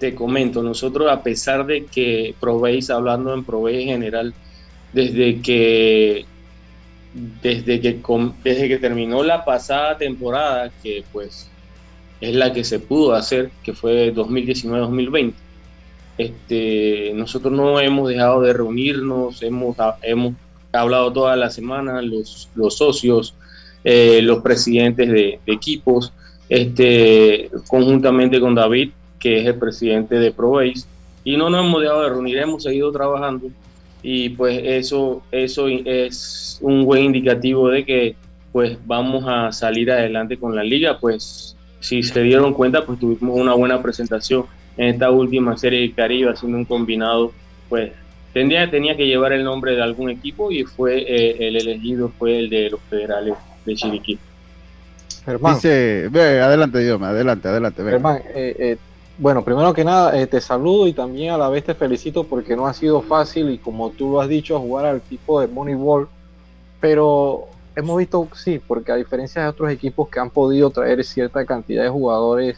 [0.00, 4.34] te comento, nosotros a pesar de que probéis, hablando en probéis en general,
[4.92, 6.24] desde que
[7.12, 8.00] desde que
[8.42, 11.48] desde que terminó la pasada temporada, que pues
[12.20, 15.32] es la que se pudo hacer, que fue 2019-2020,
[16.18, 20.34] este, nosotros no hemos dejado de reunirnos, hemos, hemos
[20.72, 23.34] hablado toda la semana, los, los socios,
[23.84, 26.12] eh, los presidentes de, de, equipos,
[26.48, 30.86] este, conjuntamente con David, que es el presidente de ProBase,
[31.22, 33.48] y no nos hemos dejado de reunir, hemos seguido trabajando
[34.02, 38.16] y pues eso, eso es un buen indicativo de que
[38.52, 43.38] pues vamos a salir adelante con la liga, pues si se dieron cuenta pues tuvimos
[43.38, 47.32] una buena presentación en esta última serie de Caribe haciendo un combinado
[47.68, 47.92] pues
[48.32, 52.38] tenía, tenía que llevar el nombre de algún equipo y fue eh, el elegido fue
[52.38, 54.18] el de los federales de Chiriquí.
[55.24, 55.54] Germán.
[55.54, 57.82] Dice, ve, adelante, Dios, adelante, adelante.
[57.82, 57.90] Ve.
[57.90, 58.76] Germán, eh, eh,
[59.20, 62.56] bueno, primero que nada, eh, te saludo y también a la vez te felicito porque
[62.56, 66.08] no ha sido fácil y como tú lo has dicho, jugar al tipo de Moneyball.
[66.80, 71.44] Pero hemos visto, sí, porque a diferencia de otros equipos que han podido traer cierta
[71.44, 72.56] cantidad de jugadores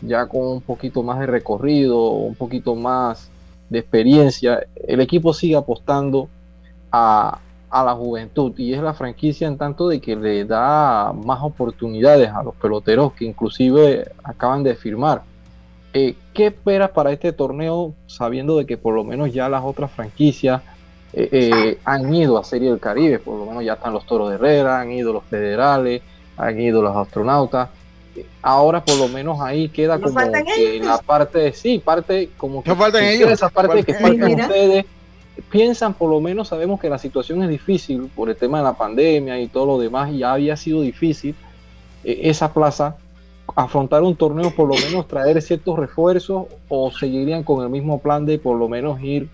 [0.00, 3.30] ya con un poquito más de recorrido, un poquito más
[3.70, 6.28] de experiencia, el equipo sigue apostando
[6.90, 7.38] a,
[7.70, 12.28] a la juventud y es la franquicia en tanto de que le da más oportunidades
[12.30, 15.22] a los peloteros que inclusive acaban de firmar
[15.92, 19.90] eh, ¿Qué esperas para este torneo sabiendo de que por lo menos ya las otras
[19.90, 20.62] franquicias
[21.12, 23.18] eh, eh, han ido a Serie del Caribe?
[23.18, 26.00] Por lo menos ya están los Toros de Herrera, han ido los Federales,
[26.36, 27.68] han ido los Astronautas.
[28.42, 32.74] ahora por lo menos ahí queda ¿No como que la parte, sí, parte como que
[32.74, 33.30] faltan ellos.
[33.30, 34.46] esa parte que Faltan ellos.
[34.46, 34.84] ustedes.
[35.50, 38.74] Piensan, por lo menos sabemos que la situación es difícil por el tema de la
[38.74, 41.34] pandemia y todo lo demás, y ya había sido difícil
[42.04, 42.96] eh, esa plaza
[43.54, 48.24] afrontar un torneo, por lo menos traer ciertos refuerzos, o seguirían con el mismo plan
[48.24, 49.28] de por lo menos ir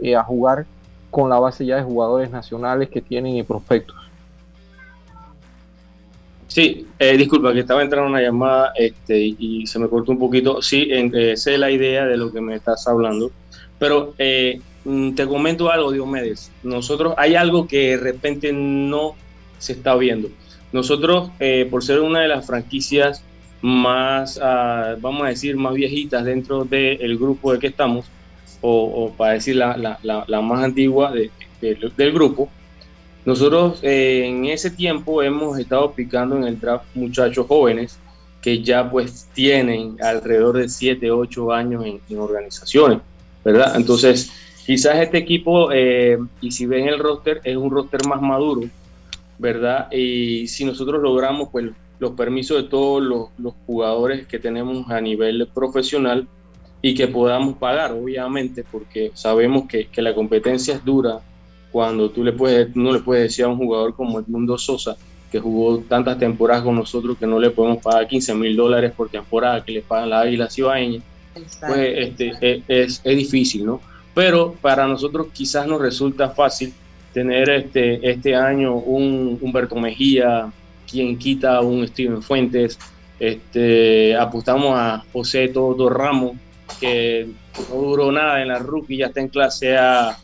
[0.00, 0.66] eh, a jugar
[1.10, 3.96] con la base ya de jugadores nacionales que tienen y prospectos.
[6.48, 10.60] Sí, eh, disculpa que estaba entrando una llamada este, y, se me cortó un poquito.
[10.60, 13.30] Sí, eh, sé la idea de lo que me estás hablando,
[13.78, 14.14] pero
[14.84, 16.50] mm, te comento algo, Diomedes.
[16.62, 19.14] Nosotros hay algo que de repente no
[19.58, 20.28] se está viendo.
[20.72, 21.30] Nosotros,
[21.70, 23.22] por ser una de las franquicias
[23.62, 28.06] más, ah, vamos a decir, más viejitas dentro del grupo de que estamos,
[28.60, 32.50] o, o para decir la, la- la- la más antigua de- de- del grupo,
[33.24, 37.98] nosotros eh, en ese tiempo hemos estado picando en el draft muchachos jóvenes
[38.40, 42.98] que ya pues tienen alrededor de 7, 8 años en, en organizaciones,
[43.44, 43.76] ¿verdad?
[43.76, 44.28] Entonces,
[44.66, 48.62] quizás este equipo, eh, y si ven el roster, es un roster más maduro,
[49.38, 49.86] ¿verdad?
[49.92, 51.66] Y si nosotros logramos pues
[52.02, 56.26] los permisos de todos los, los jugadores que tenemos a nivel profesional
[56.82, 61.20] y que podamos pagar, obviamente, porque sabemos que, que la competencia es dura
[61.70, 64.96] cuando tú le puedes, no le puedes decir a un jugador como Edmundo Sosa,
[65.30, 69.08] que jugó tantas temporadas con nosotros que no le podemos pagar 15 mil dólares por
[69.08, 71.04] temporada que le pagan las Águilas Ibaeñas,
[71.60, 73.80] pues este, es, es, es difícil, ¿no?
[74.12, 76.74] Pero para nosotros quizás nos resulta fácil
[77.14, 80.52] tener este, este año un Humberto Mejía,
[80.92, 82.78] quien quita un Steven Fuentes,
[83.18, 86.32] este, apostamos a José Todo Ramos,
[86.78, 87.28] que
[87.70, 90.18] no duró nada en la rookie, ya está en clase A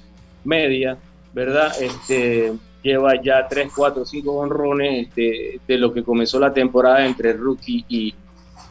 [0.44, 0.98] media,
[1.32, 1.72] ¿verdad?
[1.80, 2.52] Este,
[2.82, 7.84] lleva ya 3, 4, 5 honrones este, de lo que comenzó la temporada entre rookie
[7.88, 8.14] y,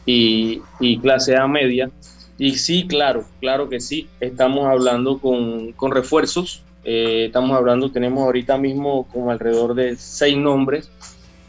[0.06, 1.90] y, y clase A media.
[2.38, 8.22] Y sí, claro, claro que sí, estamos hablando con, con refuerzos, eh, estamos hablando, tenemos
[8.24, 10.90] ahorita mismo como alrededor de seis nombres,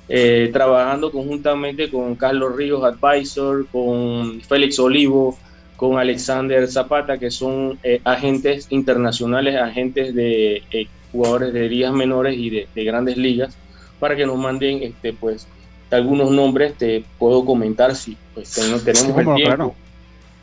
[0.09, 5.37] eh, trabajando conjuntamente con Carlos Ríos Advisor, con Félix Olivo,
[5.75, 12.37] con Alexander Zapata, que son eh, agentes internacionales, agentes de eh, jugadores de ligas menores
[12.37, 13.55] y de, de, grandes ligas,
[13.99, 15.47] para que nos manden este, pues,
[15.91, 19.55] algunos nombres, te puedo comentar si pues, tenemos, Sí, el bueno, tiempo.
[19.55, 19.75] claro.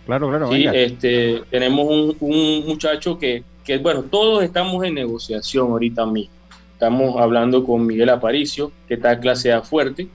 [0.07, 0.53] Claro, claro.
[0.53, 6.36] Sí, este, tenemos un, un muchacho que, que, bueno, todos estamos en negociación ahorita mismo.
[6.77, 10.09] Estamos hablando con Miguel Aparicio, que está clase A fuerte,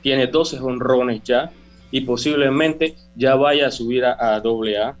[0.00, 1.50] tiene 12 honrones ya
[1.90, 4.96] y posiblemente ya vaya a subir a, a AA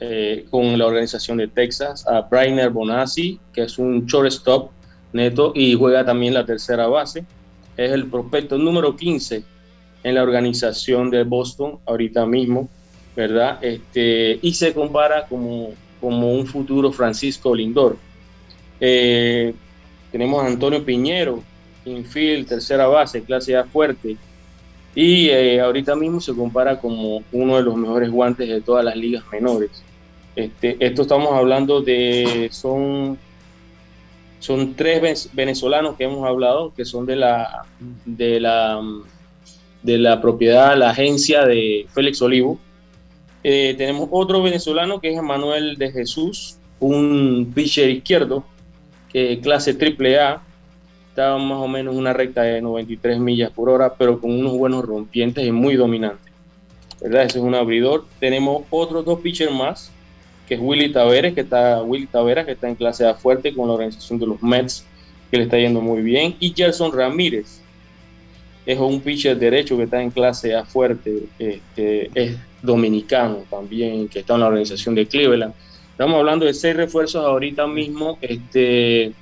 [0.00, 4.70] eh, con la organización de Texas, a Brainer Bonazzi, que es un shortstop
[5.14, 7.24] neto y juega también la tercera base.
[7.78, 9.42] Es el prospecto número 15
[10.04, 12.68] en la organización de Boston ahorita mismo.
[13.16, 13.58] ¿verdad?
[13.62, 15.70] Este, y se compara como,
[16.02, 17.96] como un futuro Francisco Lindor.
[18.78, 19.54] Eh,
[20.16, 21.42] tenemos a Antonio Piñero,
[21.84, 24.16] infield, tercera base, clase A fuerte,
[24.94, 28.96] y eh, ahorita mismo se compara como uno de los mejores guantes de todas las
[28.96, 29.70] ligas menores.
[30.34, 33.18] Este, esto estamos hablando de, son,
[34.38, 37.66] son tres venezolanos que hemos hablado, que son de la,
[38.06, 38.80] de la,
[39.82, 42.58] de la propiedad, la agencia de Félix Olivo,
[43.44, 48.46] eh, tenemos otro venezolano que es Manuel de Jesús, un pitcher izquierdo,
[49.16, 50.42] que clase triple A,
[51.08, 54.84] está más o menos una recta de 93 millas por hora, pero con unos buenos
[54.84, 56.30] rompientes y muy dominante.
[57.00, 57.22] ¿Verdad?
[57.22, 58.04] Ese es un abridor.
[58.20, 59.90] Tenemos otros dos pitchers más,
[60.46, 63.68] que es Willy Taveras, que está, Willy Taveras, que está en clase A fuerte con
[63.68, 64.84] la organización de los Mets,
[65.30, 67.62] que le está yendo muy bien, y Gerson Ramírez,
[68.66, 74.18] es un pitcher derecho que está en clase A fuerte, este, es dominicano también, que
[74.18, 75.54] está en la organización de Cleveland.
[75.96, 78.18] Estamos hablando de seis refuerzos ahorita mismo.
[78.20, 79.14] Este,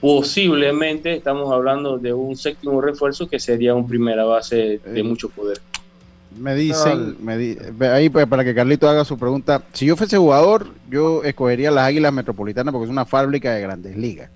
[0.00, 5.60] posiblemente estamos hablando de un séptimo refuerzo que sería un primera base de mucho poder.
[6.36, 10.16] Me dicen, me di- ahí pues, para que Carlito haga su pregunta, si yo fuese
[10.16, 14.30] jugador, yo escogería las Águilas Metropolitanas porque es una fábrica de grandes ligas.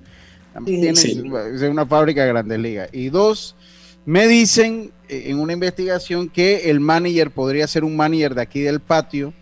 [0.66, 1.22] Sí.
[1.55, 2.89] Es una fábrica de grandes ligas.
[2.93, 3.57] Y dos,
[4.05, 8.61] me dicen eh, en una investigación que el manager podría ser un manager de aquí
[8.61, 9.33] del patio,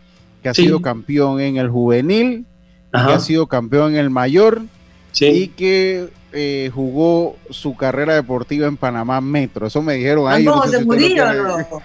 [0.45, 0.63] que ha Sí.
[0.67, 2.45] sido campeón en el juvenil,
[2.93, 3.09] Ajá.
[3.09, 4.63] que ha sido campeón en el mayor,
[5.11, 5.27] Sí.
[5.27, 9.69] y que eh, jugó su carrera deportiva en Panamá Metro.
[9.69, 10.25] Eso me dijeron.
[10.43, 11.83] Yo no Vamos, sé de si usted lo Murillo, quiere- no.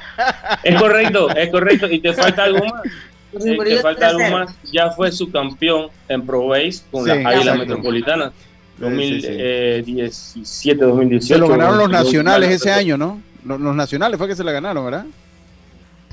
[0.63, 1.87] Es correcto, es correcto.
[1.91, 3.45] Y te falta algo más.
[3.45, 4.55] Eh, te falta algo más.
[4.73, 7.59] Ya fue subcampeón en Pro Base con Sí, las Águilas exacto.
[7.59, 8.31] Metropolitanas.
[8.79, 9.27] Sí, sí, sí.
[9.93, 11.33] 2017, 2018.
[11.35, 13.21] Se lo ganaron los nacionales ese año, ¿no?
[13.45, 15.05] Los, los nacionales fue que se la ganaron, ¿verdad?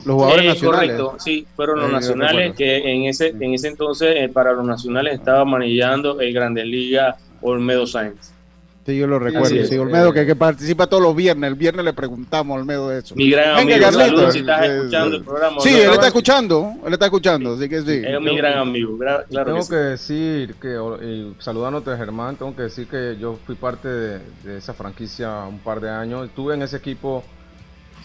[0.07, 0.97] Los jugadores Eh, nacionales.
[0.97, 4.65] Correcto, sí, fueron los Eh, nacionales que en ese, en ese entonces eh, para los
[4.65, 8.33] nacionales estaba manejando el Grandes Liga Olmedo Sáenz.
[8.87, 9.65] Sí, yo lo recuerdo.
[9.65, 9.77] Sí.
[9.79, 11.49] Olmedo, que, que participa todos los viernes.
[11.49, 13.17] El viernes le preguntamos a Olmedo de eso.
[13.17, 14.07] Mi gran Venga, amigo, Carlito.
[14.07, 15.61] saludos si estás Eh, escuchando el programa.
[15.61, 15.77] Sí, ¿no?
[15.79, 16.73] él está escuchando.
[16.87, 18.03] Él está escuchando, así que sí.
[18.07, 19.69] Es mi gran amigo, claro tengo que sí.
[19.71, 24.59] que decir que, y saludándote Germán, tengo que decir que yo fui parte de, de
[24.59, 26.27] esa franquicia un par de años.
[26.29, 27.25] Estuve en ese equipo,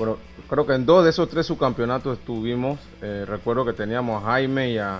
[0.02, 0.18] pero
[0.50, 2.80] creo que en dos de esos tres subcampeonatos estuvimos.
[3.02, 5.00] Eh, recuerdo que teníamos a Jaime y a,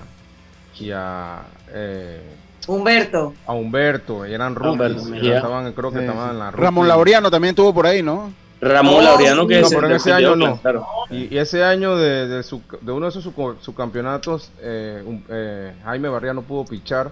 [0.80, 1.42] y a,
[1.74, 2.22] eh,
[2.68, 3.34] Humberto.
[3.48, 4.74] a Humberto, y eran rookies.
[4.74, 5.36] Humberto ya Mejía.
[5.38, 6.32] estaban, creo que Sí, estaban sí.
[6.34, 6.88] en la Ramón.
[6.88, 8.32] Laureano también estuvo por ahí, ¿no?
[8.62, 10.62] Ramón Oh, Laureano que No, es pero en ese año no.
[10.62, 10.86] claro.
[11.10, 13.24] Y, y ese año de, de, su- de uno de esos
[13.62, 17.10] subcampeonatos, eh, un- eh, Jaime Barría no pudo pichar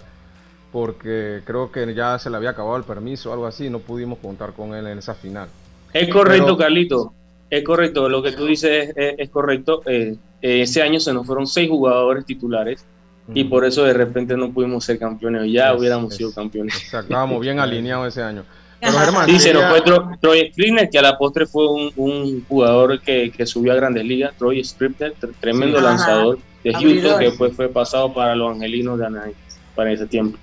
[0.71, 4.19] porque creo que ya se le había acabado el permiso o algo así, no pudimos
[4.19, 5.47] contar con él en esa final.
[5.93, 7.13] Es correcto, Pero- Carlito.
[7.49, 8.07] Es correcto.
[8.09, 9.81] Lo que tú dices es, es- es correcto.
[9.85, 12.85] Eh, eh, ese año se nos fueron seis jugadores titulares
[13.33, 15.51] y por eso de repente no pudimos ser campeones.
[15.51, 16.75] Ya Es- hubiéramos es- sido campeones.
[16.93, 18.43] Estábamos bien alineados ese año.
[18.81, 18.93] Pero.
[18.93, 20.51] Germán, Sí, se nos fue Tro- Troy
[20.89, 24.33] que a la postre fue un, un jugador que, que subió a Grandes Ligas.
[24.37, 25.83] Troy Scribner, tr- tremendo Sí.
[25.83, 26.73] lanzador de.
[26.73, 29.33] Houston, que después fue pasado para los Angelinos de Anaheim
[29.75, 30.37] para ese tiempo.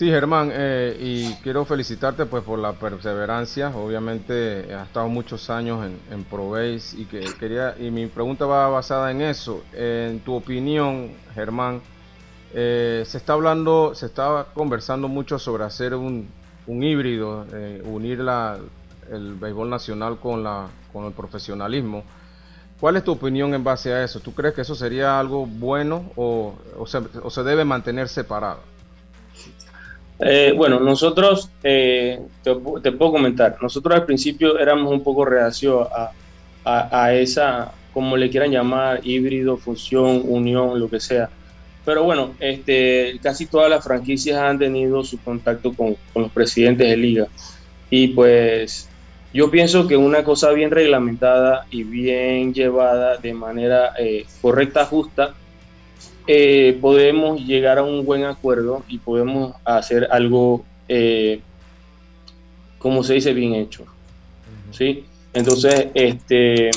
[0.00, 3.68] Sí, Germán, eh, y quiero felicitarte pues por la perseverancia.
[3.76, 8.46] Obviamente eh, has estado muchos años en, en ProBase y que quería y mi pregunta
[8.46, 9.62] va basada en eso.
[9.74, 11.82] En tu opinión, Germán,
[12.54, 16.30] eh, se está hablando, se estaba conversando mucho sobre hacer un,
[16.66, 17.44] un híbrido,
[17.84, 18.56] unir la,
[19.10, 22.04] el béisbol nacional con la con el profesionalismo.
[22.80, 24.20] ¿Cuál es tu opinión en base a eso?
[24.20, 28.79] ¿Tú crees que eso sería algo bueno o, o se debe mantener separado?
[30.22, 35.24] Eh, bueno, nosotros, eh, te, pu- te puedo comentar, nosotros al principio éramos un poco
[35.24, 35.88] reacios
[36.64, 41.30] a, esa, como le quieran llamar, híbrido, fusión, unión, lo que sea.
[41.84, 46.88] Pero bueno, este, casi todas las franquicias han tenido su contacto con, con los presidentes
[46.88, 47.28] de liga.
[47.90, 48.94] Y pues
[49.32, 55.39] yo pienso que una cosa bien reglamentada y bien llevada de manera eh, correcta, justa,
[56.26, 61.40] eh, podemos llegar a un buen acuerdo y podemos hacer algo, eh,
[62.78, 63.84] como se dice, bien hecho.
[64.70, 65.04] ¿sí?
[65.32, 66.70] Entonces, este,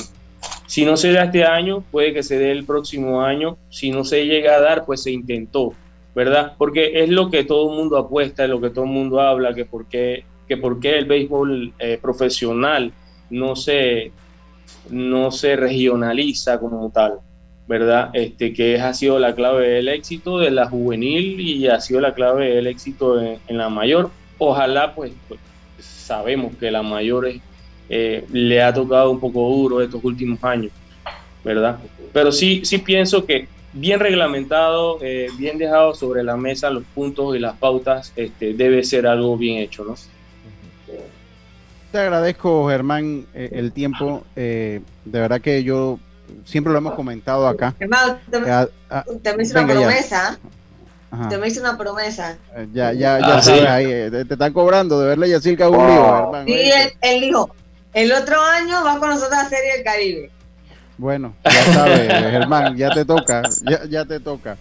[0.66, 3.56] si no se da este año, puede que se dé el próximo año.
[3.70, 5.74] Si no se llega a dar, pues se intentó,
[6.14, 6.54] ¿verdad?
[6.58, 9.54] Porque es lo que todo el mundo apuesta, es lo que todo el mundo habla,
[9.54, 12.92] que por qué, que por qué el béisbol eh, profesional
[13.30, 14.12] no se,
[14.90, 17.20] no se regionaliza como tal.
[17.66, 18.10] ¿Verdad?
[18.12, 22.14] Este, que ha sido la clave del éxito de la juvenil y ha sido la
[22.14, 24.10] clave del éxito en, la mayor.
[24.38, 25.40] Ojalá, pues, pues,
[25.78, 27.40] sabemos que la mayor es-
[27.88, 30.72] eh, le ha tocado un poco duro estos últimos años,
[31.42, 31.78] ¿verdad?
[32.12, 37.36] Pero sí, sí pienso que bien reglamentado, eh, bien dejado sobre la mesa los puntos
[37.36, 39.94] y las pautas, este, debe ser algo bien hecho, ¿no?
[41.92, 44.24] Te agradezco, Germán, eh, el tiempo.
[44.34, 45.98] de verdad que yo
[46.44, 47.74] siempre lo hemos comentado acá.
[47.78, 50.38] Hermano, te, Eh, ah, te me hice una promesa.
[51.10, 51.28] Ajá.
[51.28, 52.36] Te me hice una promesa.
[52.56, 53.66] Eh, Ya, ya, ya Ah, sabes, sí.
[53.66, 56.48] ahí, eh, te, te están cobrando de verle a Yacirca un lío, Germán.
[56.48, 56.82] Y ¿oíste?
[56.82, 57.54] él, él dijo,
[57.92, 60.30] el otro año va con nosotros a Serie del Caribe.
[60.98, 64.56] Bueno, ya sabes, Germán, ya te toca, ya, ya te toca.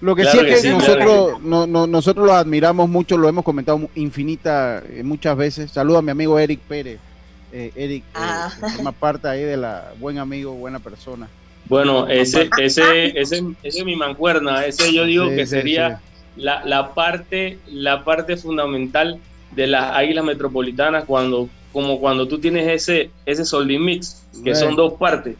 [0.00, 3.16] Lo que Claro sí que es que sí, nosotros, no, no- nosotros lo admiramos mucho,
[3.18, 5.72] lo hemos comentado infinita, eh, muchas veces.
[5.72, 7.00] Saludo a mi amigo Eric Pérez.
[7.52, 8.50] Eh, Eric eh, Ah.
[8.74, 11.28] forma parte ahí de la buen amigo, buena persona.
[11.66, 16.00] Bueno, ese, ese, ese, ese es mi mancuerna, ese yo digo Sí, que sí, sería
[16.36, 19.18] La, la parte, la parte fundamental
[19.50, 24.60] de las águilas metropolitanas cuando, como cuando tú tienes ese, ese solding mix, que Sí.
[24.64, 25.36] son dos partes.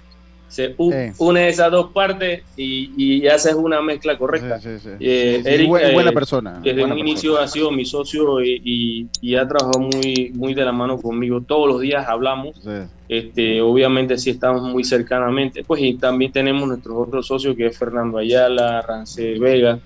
[0.48, 1.12] Se Sí.
[1.18, 4.58] une esas dos partes y, y haces una mezcla correcta.
[4.60, 4.88] Sí, sí.
[4.98, 6.52] Eh, Eric, bu- eh, buena persona.
[6.62, 7.10] Desde buena un persona.
[7.10, 10.98] inicio ha sido mi socio y, y- y ha trabajado muy, muy de la mano
[10.98, 11.42] conmigo.
[11.42, 12.60] Todos los días hablamos.
[13.08, 15.64] Este, obviamente sí estamos muy cercanamente.
[15.64, 19.78] Pues y también tenemos nuestros otros socios que es Fernando Ayala, Rance Vega.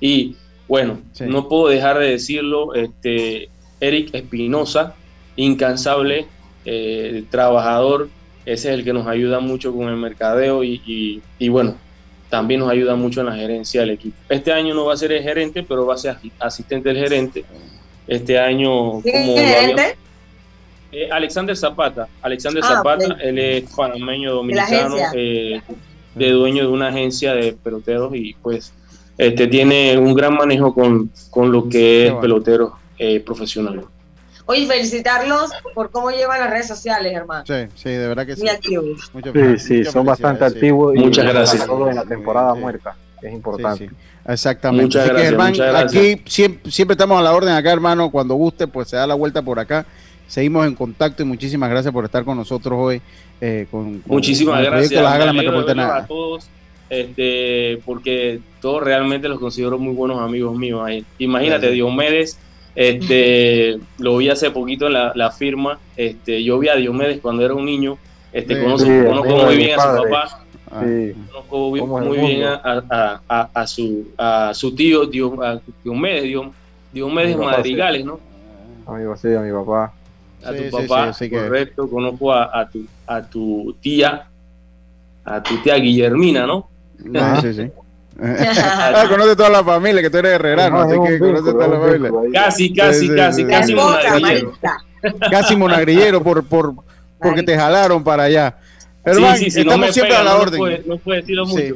[0.00, 0.36] Y
[0.68, 3.48] bueno, no puedo dejar de decirlo, este,
[3.80, 4.94] Eric Espinosa,
[5.36, 6.26] incansable,
[6.64, 8.08] eh, trabajador,
[8.46, 11.76] ese es el que nos ayuda mucho con el mercadeo y, y- y bueno,
[12.28, 14.16] también nos ayuda mucho en la gerencia del equipo.
[14.28, 16.98] Este año no va a ser el gerente, pero va a ser asi- asistente del
[16.98, 17.44] gerente.
[18.06, 19.96] Este año, ¿Quién es como gerente?
[20.92, 22.08] eh, Alexander Zapata.
[22.22, 25.60] Alexander Ah, Zapata, él es panameño dominicano, eh,
[26.14, 28.72] de dueño de una agencia de peloteros y pues
[29.16, 32.20] este tiene un gran manejo con, con lo que es bueno.
[32.20, 33.84] peloteros eh, profesionales.
[34.50, 37.44] Oye, felicitarlos por cómo llevan las redes sociales, hermano.
[37.46, 38.40] Sí, sí, de verdad que sí.
[38.42, 39.10] Muy activos.
[39.12, 40.54] Muchas- Sí, sí, son bastante sí.
[40.56, 40.96] activos.
[40.96, 41.66] y Muchas gracias.
[41.66, 42.60] todo en la temporada Sí.
[42.60, 43.84] muerta, que es importante.
[43.84, 43.96] Sí, sí.
[44.26, 44.84] Exactamente.
[44.84, 46.02] Muchas Así que, gracias, muchas gracias.
[46.02, 48.10] aquí siempre, siempre estamos a la orden acá, hermano.
[48.10, 49.86] Cuando guste, pues se da la vuelta por acá.
[50.26, 53.00] Seguimos en contacto y muchísimas gracias por estar con nosotros hoy.
[53.42, 55.00] eh, con, con- Muchísimas con gracias.
[55.02, 56.04] Las Águilas Me alegro de verlos Metropolitanas.
[56.04, 56.48] a todos,
[56.90, 60.82] este, porque todos realmente los considero muy buenos amigos míos.
[60.84, 61.04] ahí.
[61.18, 61.72] Imagínate, Gracias.
[61.74, 62.38] Diomedes,
[62.74, 65.78] este, lo vi hace poquito en la, la firma.
[65.96, 67.98] Este, yo vi a Diomedes cuando era un niño.
[68.32, 68.62] Este, Sí.
[68.62, 70.36] conozco, Sí, conozco amigo muy bien a su papá,
[70.72, 71.14] Ah, Sí.
[71.32, 71.58] conozco
[72.00, 76.52] muy, bien a, a- a- a su, a su tío Dio- a Diomedes, Dio-
[76.92, 78.20] Diomedes Madrigales, ¿no?
[78.86, 79.92] Amigo, sí, a mi papá.
[80.44, 84.28] a tu sí, papá, sí, así que- correcto, conozco a, a tu, a tu tía,
[85.24, 86.68] a tu tía Guillermina, ¿no?
[87.02, 87.10] Sí,
[87.42, 87.70] sí, sí.
[88.62, 91.80] ah, conoce toda la familia, que tú eres herrerano, No, así que conoce toda la
[91.80, 92.10] familia.
[92.32, 93.48] Casi, casi, Sí, sí, casi, sí.
[93.48, 93.74] casi.
[93.74, 94.78] Marita.
[95.30, 96.74] Casi monagrillero por, por,
[97.20, 98.54] porque te jalaron para allá.
[99.02, 100.58] Sí, Hermano, sí, sí, no estamos siempre pega, a la no, orden.
[100.58, 101.52] puede- No puede decirlo Sí.
[101.72, 101.74] mucho.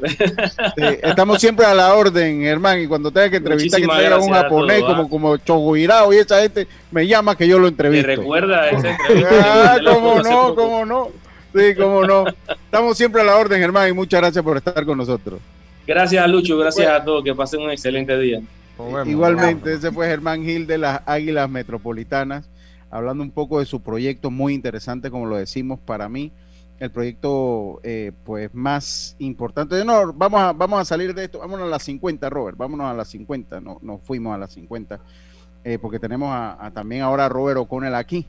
[0.76, 2.82] Sí, estamos siempre a la orden, hermano.
[2.82, 5.08] Y cuando tenga que entrevistar, que traiga un japonés como, ¿ah?
[5.08, 8.08] como Choguirao y esa gente, me llama que yo lo ¿Te entrevisto.
[8.08, 9.30] recuerda esa entrevista?
[9.42, 11.08] Ah, cómo no, cómo no.
[11.54, 12.24] Sí, cómo no.
[12.66, 15.40] Estamos siempre a la orden, hermano, y muchas gracias por estar con nosotros.
[15.86, 18.40] Gracias a Lucho, gracias a todos, que pasen un excelente día.
[19.06, 22.48] Igualmente, ese fue Germán Gil de las Águilas Metropolitanas,
[22.90, 26.32] hablando un poco de su proyecto muy interesante, como lo decimos, para mí,
[26.80, 29.84] el proyecto eh, pues más importante.
[29.84, 32.94] No, vamos a, vamos a salir de esto, vámonos a las 50, Robert, vámonos a
[32.94, 35.00] las 50, no, nos fuimos a las 50,
[35.64, 38.26] eh, porque tenemos a, a también ahora a Robert O'Connell aquí.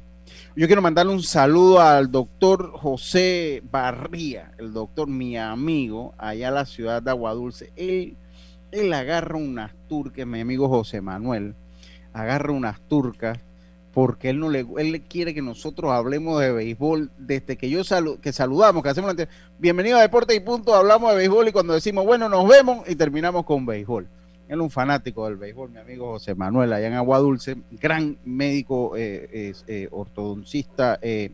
[0.56, 6.54] Yo quiero mandarle un saludo al doctor José Barría, el doctor, mi amigo, allá en
[6.56, 7.72] la ciudad de Aguadulce.
[7.76, 8.16] Él,
[8.72, 11.56] él agarra unas turcas, mi amigo José Manuel,
[12.14, 13.40] agarra unas turcas
[13.94, 18.20] porque él no le, él quiere que nosotros hablemos de béisbol desde que yo salu-
[18.20, 21.74] que saludamos, que hacemos la bienvenido a Deporte y Punto, hablamos de béisbol y cuando
[21.74, 24.10] decimos bueno nos vemos y terminamos con béisbol.
[24.48, 28.18] Él es un fanático del béisbol, mi amigo José Manuel, allá en Agua Dulce, gran
[28.26, 31.32] médico, eh, eh, ortodoncista, eh,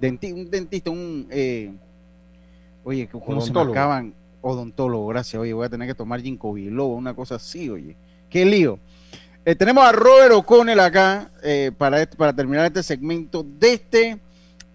[0.00, 1.28] denti- un dentista, un...
[2.84, 4.14] oye, ¿cómo se marcaban?
[4.40, 5.40] Odontólogo, gracias.
[5.40, 7.96] Oye, voy a tener que tomar ginkgo biloba, una cosa así, oye.
[8.30, 8.78] Qué lío.
[9.58, 11.30] Tenemos a Robert O'Connell acá
[11.78, 14.18] para, este- para terminar este segmento desde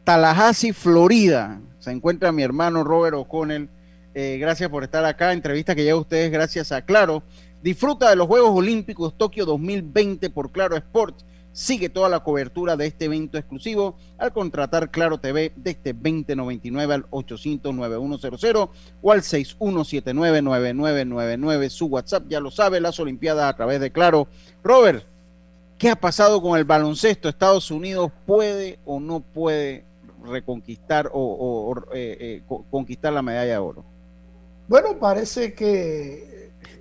[0.04, 1.60] Tallahassee, Florida.
[1.80, 3.70] Se encuentra mi hermano Robert O'Connell.
[4.14, 5.32] Eh, gracias por estar acá.
[5.34, 7.24] Entrevista que llega a ustedes gracias a Claro.
[7.62, 11.24] Disfruta de los Juegos Olímpicos Tokio 2020 por Claro Sports.
[11.54, 17.10] Sigue toda la cobertura de este evento exclusivo al contratar Claro TV desde 2099 al
[17.12, 18.70] 800-9100
[19.02, 21.70] o al 6179-9999.
[21.70, 24.28] Su WhatsApp ya lo sabe, las Olimpiadas a través de Claro.
[24.64, 25.04] Robert,
[25.78, 27.28] ¿qué ha pasado con el baloncesto?
[27.28, 29.84] ¿Estados Unidos puede o no puede
[30.24, 33.84] reconquistar o, eh, eh, co- conquistar la medalla de oro?
[34.70, 36.31] Bueno, parece que.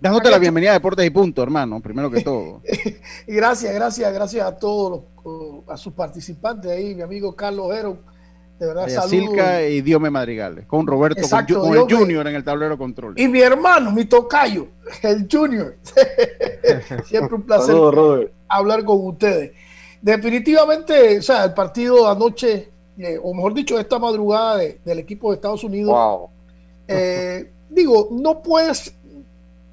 [0.01, 2.63] Dándote la bienvenida a Deportes y Punto, hermano, primero que todo.
[3.27, 7.99] Gracias, gracias, gracias a todos los, a sus participantes ahí, mi amigo Carlos Ero.
[8.59, 9.11] De verdad, Eh, saludos.
[9.11, 11.81] Silca y Diome Madrigales, con Roberto, con Exacto, con, el.
[11.97, 13.15] Junior en el tablero control.
[13.19, 14.69] Y mi hermano, mi tocayo,
[15.03, 15.77] el Junior.
[17.07, 19.53] Siempre un placer Saludos, hablar con ustedes.
[20.03, 24.99] Definitivamente, o sea, el partido de anoche, eh, o mejor dicho, esta madrugada de- del
[24.99, 26.29] equipo de Estados Unidos, Wow.
[26.89, 28.95] eh, digo, no puedes,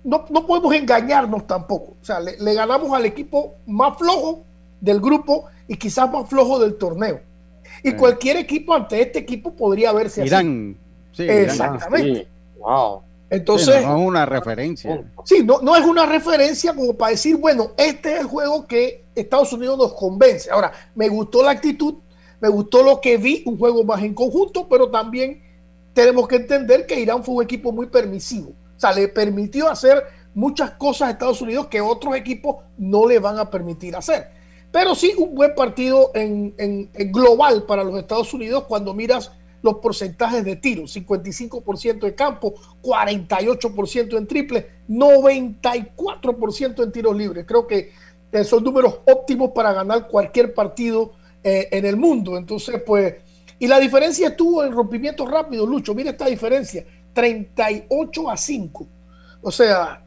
[0.07, 1.97] no, no podemos engañarnos tampoco.
[2.01, 4.45] O sea, le, le ganamos al equipo más flojo
[4.79, 7.19] del grupo y quizás más flojo del torneo.
[7.83, 10.29] Y cualquier equipo ante este equipo podría verse así.
[10.29, 10.77] Irán.
[11.11, 11.39] Sí, Irán.
[11.39, 12.27] Exactamente.
[12.57, 13.01] Wow.
[13.29, 15.03] Entonces, no es una referencia.
[15.25, 19.03] Sí, no, no es una referencia como para decir, bueno, este es el juego que
[19.13, 20.49] Estados Unidos nos convence.
[20.49, 21.95] Ahora, me gustó la actitud,
[22.39, 25.43] me gustó lo que vi, un juego más en conjunto, pero también
[25.93, 28.53] tenemos que entender que Irán fue un equipo muy permisivo.
[28.77, 30.03] O sea, le permitió hacer
[30.35, 34.27] muchas cosas a Estados Unidos que otros equipos no le van a permitir hacer.
[34.71, 39.31] Pero sí, un buen partido en, en- global para los Estados Unidos cuando miras
[39.63, 42.53] los porcentajes de tiros, 55% de campo,
[42.83, 47.45] 48% en triple, 94% en tiros libres.
[47.47, 47.91] Creo que
[48.31, 51.13] eh, son números óptimos para ganar cualquier partido
[51.43, 52.37] eh, en el mundo.
[52.37, 53.15] Entonces, pues,
[53.59, 55.95] y la diferencia estuvo en rompimiento rápido, Lucho.
[55.95, 56.85] Mira esta diferencia,
[57.17, 58.87] 38 a 5.
[59.41, 60.03] O sea,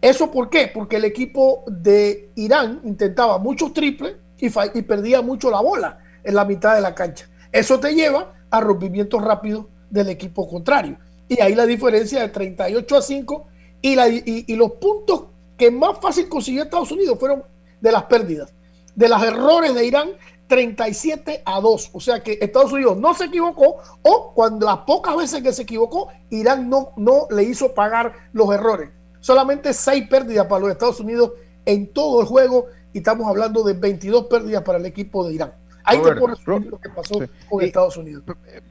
[0.00, 0.70] ¿eso por qué?
[0.72, 4.48] Porque el equipo de Irán intentaba muchos triples y,
[4.82, 7.28] perdía mucho la bola en la mitad de la cancha.
[7.52, 10.96] Eso te lleva a rompimientos rápidos del equipo contrario.
[11.28, 13.46] Y ahí la diferencia de 38 a 5
[13.82, 15.24] y, la, y, y los puntos
[15.58, 17.42] que más fácil consiguió Estados Unidos fueron
[17.82, 18.54] de las pérdidas,
[18.94, 20.08] de los errores de Irán
[20.48, 21.90] 37 a 2.
[21.92, 25.62] O sea que Estados Unidos no se equivocó o cuando las pocas veces que se
[25.62, 28.90] equivocó, Irán no, no le hizo pagar los errores.
[29.20, 31.32] Solamente 6 pérdidas para los Estados Unidos
[31.64, 35.52] en todo el juego y estamos hablando de 22 pérdidas para el equipo de Irán.
[35.88, 37.14] Ahí Robert, te puedo resumir lo que pasó
[37.48, 38.24] con Estados Unidos.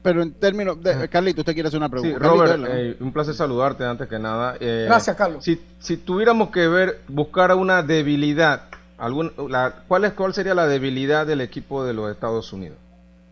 [0.03, 2.19] Pero en términos de Carlito, usted quiere hacer una Sí, pregunta.
[2.19, 2.89] Robert, Carlito, dale.
[2.91, 4.57] eh, un placer saludarte antes que nada.
[4.59, 5.41] Eh, Gracias, Carlos.
[5.43, 8.63] Si, si tuviéramos que ver, buscar una debilidad,
[8.97, 12.77] algún, la, ¿cuál, es, ¿cuál sería la debilidad del equipo de los Estados Unidos?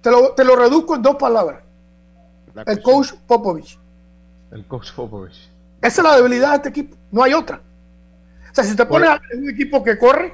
[0.01, 1.61] Te lo, te lo reduzco en dos palabras.
[2.65, 3.79] El coach Popovich.
[4.51, 5.49] El coach Popovich.
[5.81, 6.95] Esa es la debilidad de este equipo.
[7.11, 7.61] No hay otra.
[8.51, 10.33] O sea, si te pones un equipo que corre,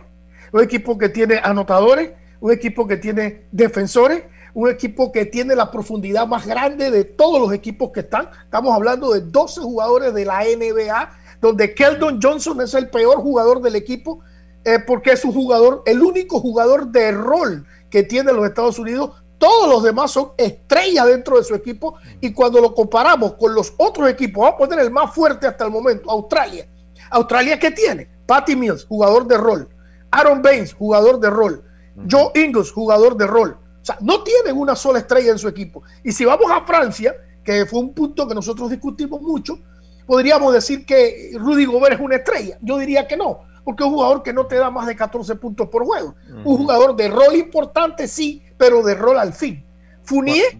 [0.52, 2.12] un equipo que tiene anotadores,
[2.42, 4.24] un equipo que tiene defensores,
[4.54, 8.30] un equipo que tiene la profundidad más grande de todos los equipos que están.
[8.44, 11.10] Estamos hablando de 12 jugadores de la NBA,
[11.40, 14.22] donde Keldon Johnson es el peor jugador del equipo,
[14.64, 19.12] eh, porque es un jugador, el único jugador de rol que tiene los Estados Unidos.
[19.38, 23.74] Todos los demás son estrellas dentro de su equipo y cuando lo comparamos con los
[23.78, 26.68] otros equipos, vamos a poner el más fuerte hasta el momento, Australia.
[27.12, 28.10] Australia, ¿qué tiene?
[28.26, 29.70] Patty Mills, jugador de rol.
[30.12, 31.64] Aaron Baines, jugador de rol.
[32.10, 33.58] Joe Ingles, jugador de rol.
[33.82, 35.84] O sea, no tienen una sola estrella en su equipo.
[36.04, 39.58] Y si vamos a Francia, que fue un punto que nosotros discutimos mucho,
[40.06, 42.58] podríamos decir que Rudy Gobert es una estrella.
[42.62, 45.36] Yo diría que no, porque es un jugador que no te da más de 14
[45.36, 46.16] puntos por juego.
[46.44, 49.64] Un jugador de rol importante, sí, pero de rol al fin.
[50.02, 50.58] Fournier,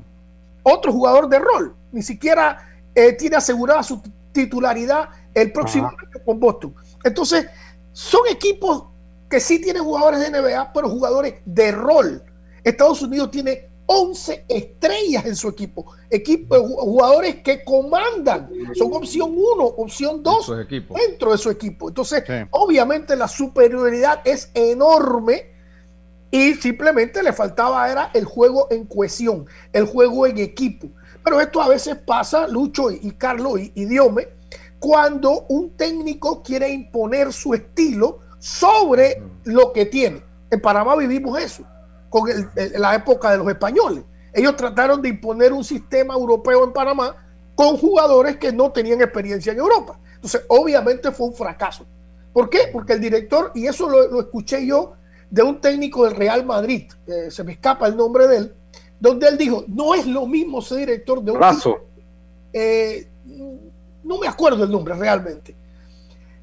[0.62, 1.76] otro jugador de rol.
[1.92, 4.00] Ni siquiera eh, tiene asegurada su
[4.32, 6.76] titularidad el próximo año con Boston.
[7.04, 7.48] Entonces,
[7.94, 8.84] son equipos
[9.28, 12.24] que sí tienen jugadores de NBA, pero jugadores de rol.
[12.64, 19.64] Estados Unidos tiene 11 estrellas en su equipo, equipo jugadores que comandan, son opción 1,
[19.64, 21.90] opción 2 dentro de su equipo.
[21.90, 25.48] Entonces, obviamente la superioridad es enorme
[26.30, 30.90] y simplemente le faltaba era el juego en cohesión, el juego en equipo.
[31.24, 34.28] Pero esto a veces pasa, Lucho y, y Carlos y, y Diome,
[34.78, 40.22] cuando un técnico quiere imponer su estilo sobre lo que tiene.
[40.52, 41.64] En Panamá vivimos eso,
[42.10, 44.04] con el- el- la época de los españoles.
[44.34, 47.16] Ellos trataron de imponer un sistema europeo en Panamá
[47.56, 50.00] con jugadores que no tenían experiencia en Europa.
[50.16, 51.86] Entonces, obviamente fue un fracaso.
[52.34, 52.70] ¿Por qué?
[52.72, 54.94] Porque el director, y eso lo, lo escuché yo
[55.30, 58.54] de un técnico del Real Madrid, eh, se me escapa el nombre de él,
[59.00, 61.40] donde él dijo, no es lo mismo ser director de un...
[61.40, 61.78] Razo.
[62.54, 63.08] Eh,
[64.04, 65.56] no me acuerdo el nombre realmente.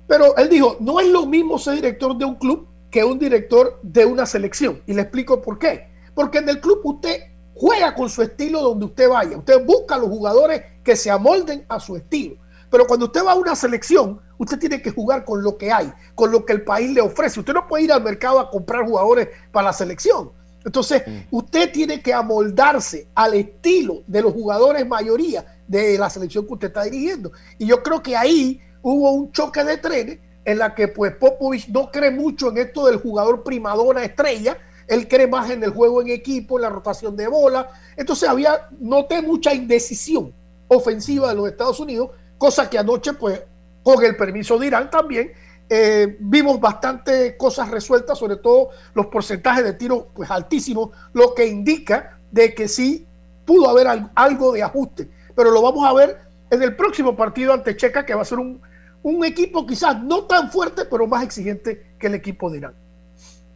[0.06, 2.66] Pero él dijo, no es lo mismo ser director de un club
[2.96, 4.80] que un director de una selección.
[4.86, 5.86] Y le explico por qué.
[6.14, 7.24] Porque en el club usted
[7.54, 9.36] juega con su estilo donde usted vaya.
[9.36, 12.36] Usted busca a los jugadores que se amolden a su estilo.
[12.70, 15.92] Pero cuando usted va a una selección, usted tiene que jugar con lo que hay,
[16.14, 17.38] con lo que el país le ofrece.
[17.40, 20.32] Usted no puede ir al mercado a comprar jugadores para la selección.
[20.64, 26.54] Entonces, usted tiene que amoldarse al estilo de los jugadores mayoría de la selección que
[26.54, 27.30] usted está dirigiendo.
[27.58, 31.68] Y yo creo que ahí hubo un choque de trenes en la que pues Popovich
[31.68, 36.00] no cree mucho en esto del jugador primadona estrella, él cree más en el juego
[36.00, 37.68] en equipo, en la rotación de bola.
[37.96, 40.32] Entonces había, noté mucha indecisión
[40.68, 43.42] ofensiva de los Estados Unidos, cosa que anoche pues
[43.82, 45.32] con el permiso de Irán también
[45.68, 51.46] eh, vimos bastante cosas resueltas, sobre todo los porcentajes de tiro pues altísimos, lo que
[51.46, 53.04] indica de que sí
[53.44, 56.18] pudo haber al- algo de ajuste, pero lo vamos a ver
[56.50, 58.60] en el próximo partido ante Checa, que va a ser un,
[59.02, 62.74] un equipo quizás no tan fuerte, pero más exigente que el equipo de Irán.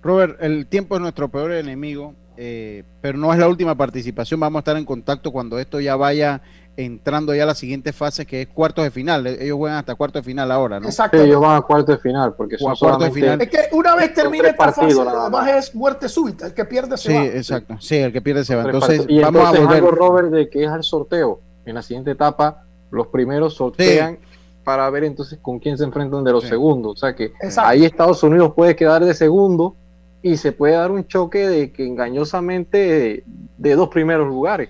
[0.03, 4.41] Robert, el tiempo es nuestro peor enemigo, eh, pero no es la última participación.
[4.41, 6.41] Vamos a estar en contacto cuando esto ya vaya
[6.77, 9.27] entrando ya a la siguiente fase, que es cuartos de final.
[9.27, 10.91] Ellos juegan hasta cuartos de final ahora, ¿no?
[10.91, 13.43] Sí, ellos van a cuartos de final, porque son cuartos de final.
[13.43, 16.65] Es que una vez termine esta fase, partidos nada además es muerte súbita, el que
[16.65, 17.25] pierde se Sí, va.
[17.27, 17.77] exacto.
[17.81, 18.63] Sí, el que pierde se va.
[18.63, 19.77] Entonces, y vamos entonces a volver.
[19.77, 21.41] algo, Robert, de que es al sorteo.
[21.67, 24.19] En la siguiente etapa, los primeros sortean
[24.65, 26.93] para ver entonces con quién se enfrentan de los segundos.
[26.93, 27.69] O sea que Exacto.
[27.71, 29.77] ahí Estados Unidos puede quedar de segundo
[30.23, 33.25] y se puede dar un choque de que engañosamente de,
[33.57, 34.69] de dos primeros lugares.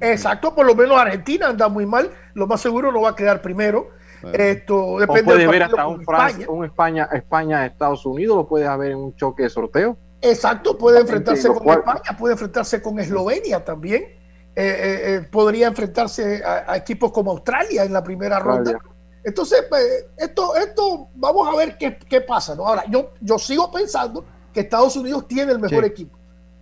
[0.00, 3.40] Exacto, por lo menos Argentina anda muy mal, lo más seguro no va a quedar
[3.42, 3.88] primero.
[4.32, 6.50] Esto O depende puede del ver hasta un Francia, España.
[6.58, 9.98] un España, España, Estados Unidos, lo puedes ver en un choque de sorteo.
[10.22, 14.02] Exacto, puede enfrentarse con cual- España, puede enfrentarse con Eslovenia también.
[14.02, 14.14] Eh,
[14.56, 18.72] eh, eh, podría enfrentarse a, a equipos como Australia en la primera Australia.
[18.80, 18.93] ronda.
[19.24, 22.54] Entonces, pues, esto, esto, vamos a ver qué, qué pasa.
[22.54, 22.66] ¿no?
[22.66, 25.90] Ahora, yo, yo sigo pensando que Estados Unidos tiene el mejor Sí.
[25.90, 26.18] equipo.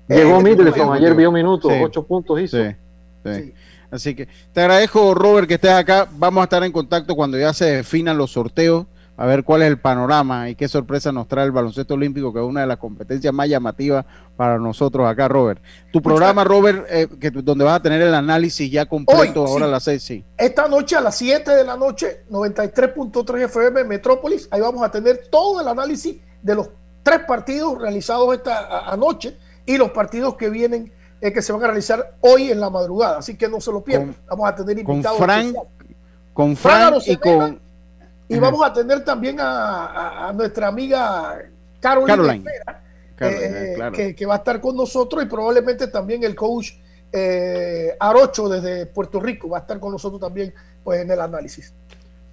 [0.08, 1.78] Llegó Eh, Middleton, ayer vio minutos, Sí.
[1.82, 2.56] ocho puntos hizo.
[2.58, 2.70] Sí,
[3.24, 3.54] sí.
[3.90, 6.08] Así que te agradezco, Robert, que estés acá.
[6.12, 8.86] Vamos a estar en contacto cuando ya se definan los sorteos
[9.16, 12.40] a ver cuál es el panorama y qué sorpresa nos trae el baloncesto olímpico, que
[12.40, 14.04] es una de las competencias más llamativas
[14.36, 15.62] para nosotros acá, Robert.
[15.92, 19.68] Tu programa, Robert, eh, que, donde vas a tener el análisis ya completo ahora a
[19.68, 20.24] las seis, sí.
[20.36, 25.28] Esta noche a las 7 de la noche, 93.3 FM Metrópolis, ahí vamos a tener
[25.30, 26.70] todo el análisis de los
[27.02, 29.36] tres partidos realizados esta anoche
[29.66, 33.18] y los partidos que vienen, eh, que se van a realizar hoy en la madrugada.
[33.18, 34.16] Así que no se lo pierdan.
[34.26, 35.18] vamos a tener invitados.
[35.18, 35.56] Con Frank,
[36.32, 37.61] con Frank y con
[38.32, 41.38] y vamos a tener también a, nuestra amiga
[41.80, 42.44] Caroline,
[43.20, 46.72] eh, que, va a estar con nosotros y probablemente también el coach
[47.12, 50.52] eh, Arocho desde Puerto Rico va a estar con nosotros también
[50.82, 51.74] pues, en el análisis.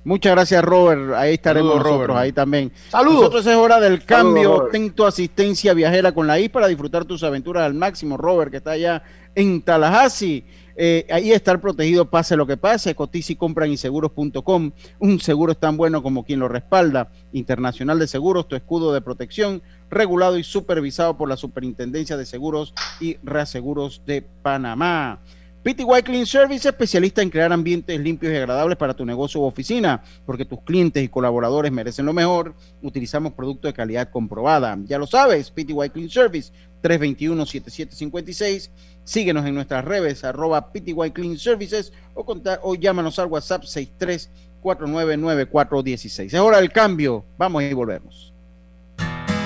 [0.05, 1.13] Muchas gracias, Robert.
[1.13, 2.71] Ahí estaremos nosotros, ahí también.
[2.87, 3.17] Saludos.
[3.17, 4.69] Nosotros es hora del cambio.
[4.71, 8.15] Ten tu asistencia viajera con la I para disfrutar tus aventuras al máximo.
[8.15, 9.03] Robert, que está allá
[9.35, 10.45] en Tallahassee.
[10.81, 12.95] Eh, ahí estar protegido pase lo que pase.
[12.95, 14.71] Cotiza y compra en inseguros.com.
[14.99, 17.11] Un seguro es tan bueno como quien lo respalda.
[17.33, 22.73] Internacional de Seguros, tu escudo de protección, regulado y supervisado por la Superintendencia de Seguros
[23.01, 25.19] y Reaseguros de Panamá.
[25.61, 30.01] PTY Clean Service, especialista en crear ambientes limpios y agradables para tu negocio u oficina,
[30.25, 32.55] porque tus clientes y colaboradores merecen lo mejor.
[32.81, 34.77] Utilizamos productos de calidad comprobada.
[34.85, 38.71] Ya lo sabes, PTY Clean Service, 321-7756.
[39.03, 42.25] Síguenos en nuestras redes, arroba PTY Clean Services, o,
[42.63, 46.25] o llámanos al WhatsApp 63499416.
[46.25, 47.25] Es hora del cambio.
[47.37, 48.33] Vamos y volvemos.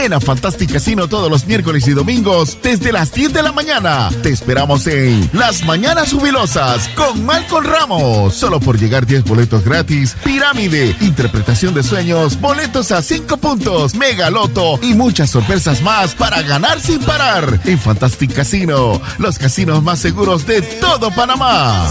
[0.00, 4.08] Ven a Fantastic Casino todos los miércoles y domingos desde las 10 de la mañana.
[4.22, 8.32] Te esperamos en Las Mañanas Jubilosas con Malcolm Ramos.
[8.32, 14.30] Solo por llegar 10 boletos gratis, pirámide, interpretación de sueños, boletos a 5 puntos, mega
[14.30, 17.60] loto y muchas sorpresas más para ganar sin parar.
[17.64, 21.90] En Fantastic Casino, los casinos más seguros de todo Panamá.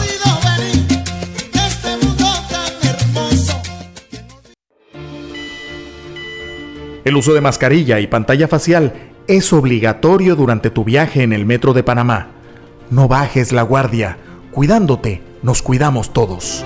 [7.07, 8.91] El uso de mascarilla y pantalla facial
[9.29, 12.27] es obligatorio durante tu viaje en el metro de Panamá.
[12.89, 14.17] No bajes la guardia.
[14.51, 16.65] Cuidándote, nos cuidamos todos.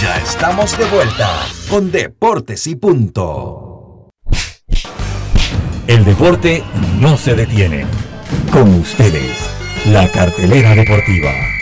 [0.00, 1.30] Ya estamos de vuelta
[1.68, 4.10] con Deportes y Punto.
[5.86, 6.64] El deporte
[6.98, 7.84] no se detiene.
[8.50, 9.36] Con ustedes,
[9.86, 11.53] la cartelera deportiva.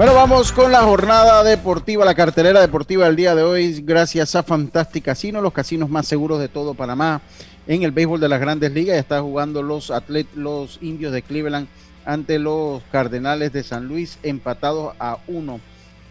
[0.00, 4.42] Bueno, vamos con la jornada deportiva, la cartelera deportiva del día de hoy, gracias a
[4.42, 7.20] Fantastic Casino, los casinos más seguros de todo Panamá.
[7.66, 11.20] En el béisbol de las grandes ligas ya están jugando los, atlet los indios de
[11.20, 11.68] Cleveland
[12.06, 15.60] ante los Cardenales de San Luis, empatados a uno.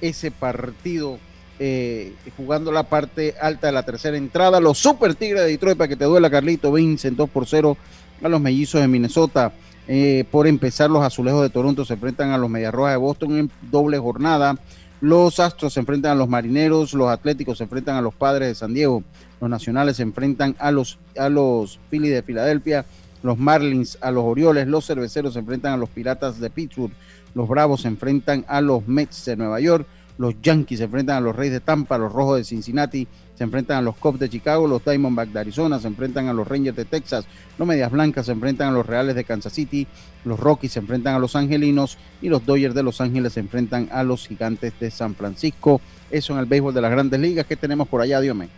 [0.02, 1.18] Ese partido
[1.58, 4.60] eh, jugando la parte alta de la tercera entrada.
[4.60, 7.76] Los Super Tigres de Detroit, para que te duela, Carlito, Vincent 2 por 0
[8.22, 9.52] a los Mellizos de Minnesota.
[9.92, 13.52] Eh, por empezar, los azulejos de Toronto se enfrentan a los Mediarrojas de Boston en
[13.72, 14.56] doble jornada.
[15.02, 18.56] Los Astros se enfrentan a los Marineros, los Atléticos se enfrentan a los Padres de
[18.56, 19.04] San Diego,
[19.42, 22.86] los Nacionales se enfrentan a los, a los Phillies de Filadelfia,
[23.24, 26.94] los Marlins a los Orioles, los Cerveceros se enfrentan a los Piratas de Pittsburgh,
[27.34, 29.88] los Bravos se enfrentan a los Mets de Nueva York,
[30.20, 33.08] los Yankees se enfrentan a los Reyes de Tampa, los Rojos de Cincinnati
[33.40, 36.46] se enfrentan a los Cubs de Chicago, los Diamondbacks de Arizona se enfrentan a los
[36.46, 37.26] Rangers de Texas,
[37.58, 39.88] los Medias Blancas se enfrentan a los Reales de Kansas City,
[40.26, 43.88] los Rockies se enfrentan a los Angelinos y los Dodgers de Los Ángeles se enfrentan
[43.94, 45.80] a los Gigantes de San Francisco.
[46.12, 47.46] Eso en el béisbol de las grandes ligas.
[47.46, 48.50] ¿Qué tenemos por allá, Diome?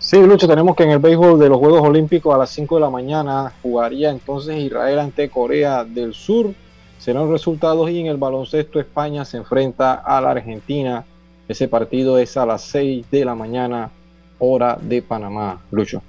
[0.00, 2.80] Sí, Lucho, tenemos que en el béisbol de los Juegos Olímpicos a las 5 de
[2.80, 6.52] la mañana jugaría entonces Israel ante Corea del Sur.
[6.98, 11.04] Serán resultados y en el baloncesto España se enfrenta a la Argentina.
[11.48, 13.90] Ese partido es a las 6 de la mañana,
[14.38, 15.60] hora de Panamá.
[15.70, 16.02] Lucho.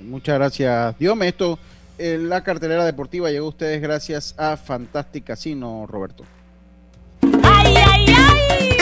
[0.00, 1.28] Muchas gracias, Diome.
[1.28, 1.58] Esto,
[1.98, 6.24] eh, la cartelera deportiva llegó a ustedes gracias a Fantastic Casino, Roberto.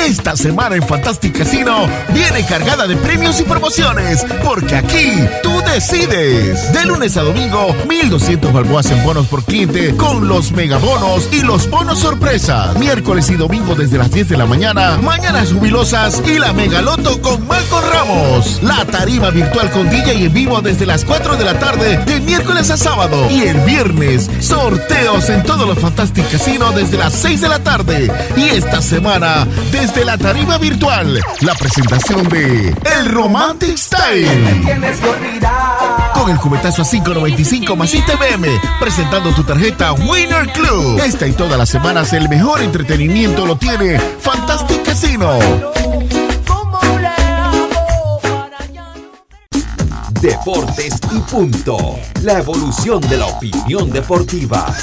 [0.06, 5.12] Esta semana en Fantastic Casino viene cargada de premios y promociones, porque aquí
[5.44, 6.72] tú decides.
[6.72, 11.70] De lunes a domingo, 1200 balboas en bonos por cliente con los megabonos y los
[11.70, 12.74] bonos sorpresa.
[12.80, 17.46] Miércoles y domingo desde las 10 de la mañana, mañanas jubilosas y la megaloto con
[17.46, 18.60] Malcolm Ramos.
[18.60, 22.20] La tarima virtual con DJ y en vivo desde las 4 de la tarde de
[22.20, 23.30] miércoles a sábado.
[23.30, 28.10] Y el viernes, sorteos en todos los Fantastic Casino desde las 6 de la tarde.
[28.36, 34.26] Y esta semana, desde la tarima virtual, la presentación de El Romantic Style.
[36.14, 40.98] Con el cubetazo a 5.95 más ITBM, presentando tu tarjeta Winner Club.
[40.98, 45.38] Esta y todas las semanas el mejor entretenimiento lo tiene Fantastic Casino.
[50.20, 51.98] Deportes y punto.
[52.22, 54.74] La evolución de la opinión deportiva.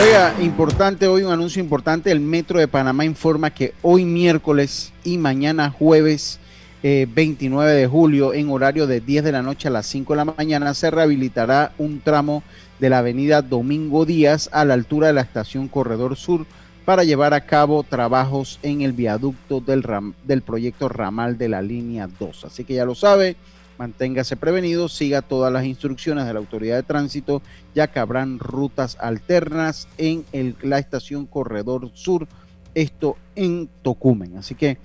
[0.00, 2.10] Oiga, importante hoy, un anuncio importante.
[2.12, 6.38] El Metro de Panamá informa que hoy miércoles y mañana jueves
[6.84, 10.16] eh, 29 de julio, en horario de 10 de la noche a las 5 de
[10.16, 12.44] la mañana, se rehabilitará un tramo
[12.78, 16.46] de la avenida Domingo Díaz a la altura de la estación Corredor Sur
[16.84, 21.60] para llevar a cabo trabajos en el viaducto del, ram- del proyecto Ramal de la
[21.60, 22.44] línea 2.
[22.44, 23.34] Así que ya lo sabe,
[23.78, 27.42] manténgase prevenido, siga todas las instrucciones de la autoridad de tránsito,
[27.74, 32.26] ya que habrán rutas alternas en el- la estación Corredor Sur,
[32.74, 34.36] esto en Tocumen.
[34.36, 34.78] Así que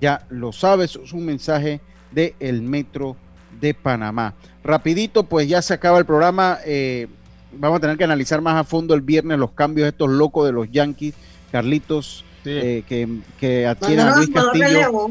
[0.00, 1.80] ya lo sabes, es un mensaje
[2.10, 3.16] del el Metro
[3.60, 4.34] de Panamá.
[4.62, 6.58] Rapidito, pues ya se acaba el programa.
[6.64, 7.06] eh,
[7.52, 10.52] vamos a tener que analizar más a fondo el viernes los cambios estos locos de
[10.52, 11.14] los Yankees.
[11.50, 13.08] Carlitos, eh, que,
[13.40, 15.10] que adquieren a Luis Castillo.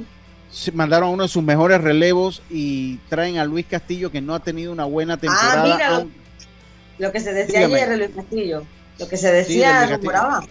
[0.73, 4.39] Mandaron a uno de sus mejores relevos y traen a Luis Castillo que no ha
[4.39, 5.61] tenido una buena temporada.
[5.63, 5.73] Ah,
[6.03, 6.05] mira,
[6.97, 7.75] lo, que se decía Dígame.
[7.75, 8.63] ayer de Luis Castillo.
[8.99, 10.41] Lo que se decía, rumoraba.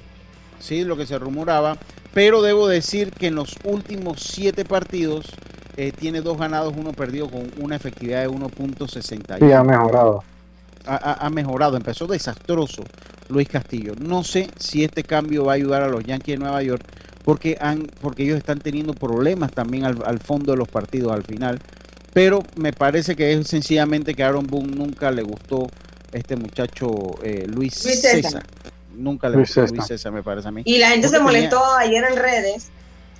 [0.60, 1.76] Sí, lo que se rumoraba.
[2.14, 5.26] Pero debo decir que en los últimos siete partidos
[5.76, 9.38] eh, tiene dos ganados, uno perdido con una efectividad de 1.61.
[9.38, 10.24] Sí, ha mejorado.
[10.86, 12.82] Ha, ha- ha mejorado, empezó desastroso
[13.28, 13.92] Luis Castillo.
[14.00, 16.82] No sé si este cambio va a ayudar a los Yankees de Nueva York
[17.24, 21.22] porque, han, porque ellos están teniendo problemas también al, al fondo de los partidos al
[21.24, 21.58] final.
[22.12, 25.68] Pero me parece que es sencillamente que a Aaron Boone nunca le gustó
[26.12, 26.88] este muchacho
[27.22, 28.22] eh, Luis, Luis César.
[28.22, 28.46] César.
[28.96, 29.76] Nunca le Luis gustó César.
[29.76, 30.62] Luis César, me parece a mí.
[30.64, 32.70] Y la gente se tenía- molestó ayer en redes.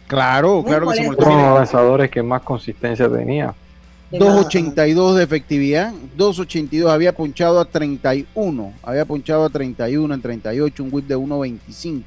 [0.07, 1.27] Claro, Muy claro que se molestó.
[1.27, 3.55] Uno de los lanzadores que más consistencia tenía.
[4.11, 10.89] 2.82 de efectividad, 2.82, había punchado a 31, había punchado a 31 en 38, un
[10.91, 12.03] whip de 1.25.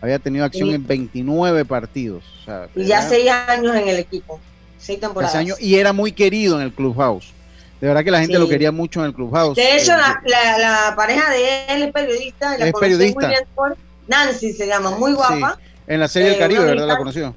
[0.00, 2.24] Había tenido acción en 29 partidos.
[2.42, 4.40] o sea, Y ya seis años en el equipo.
[4.78, 5.44] Seis temporadas.
[5.60, 7.32] y era muy querido en el clubhouse.
[7.80, 8.40] De verdad que la gente Sí.
[8.40, 9.56] lo quería mucho en el clubhouse.
[9.56, 12.56] De hecho, Eh, la, la, la pareja de él es periodista.
[12.58, 13.26] La Es periodista.
[13.26, 13.78] Williamsport.
[14.06, 15.58] Nancy se llama, muy guapa.
[15.86, 16.88] en la serie del eh, Caribe, una ¿verdad?
[16.88, 17.34] La conoció.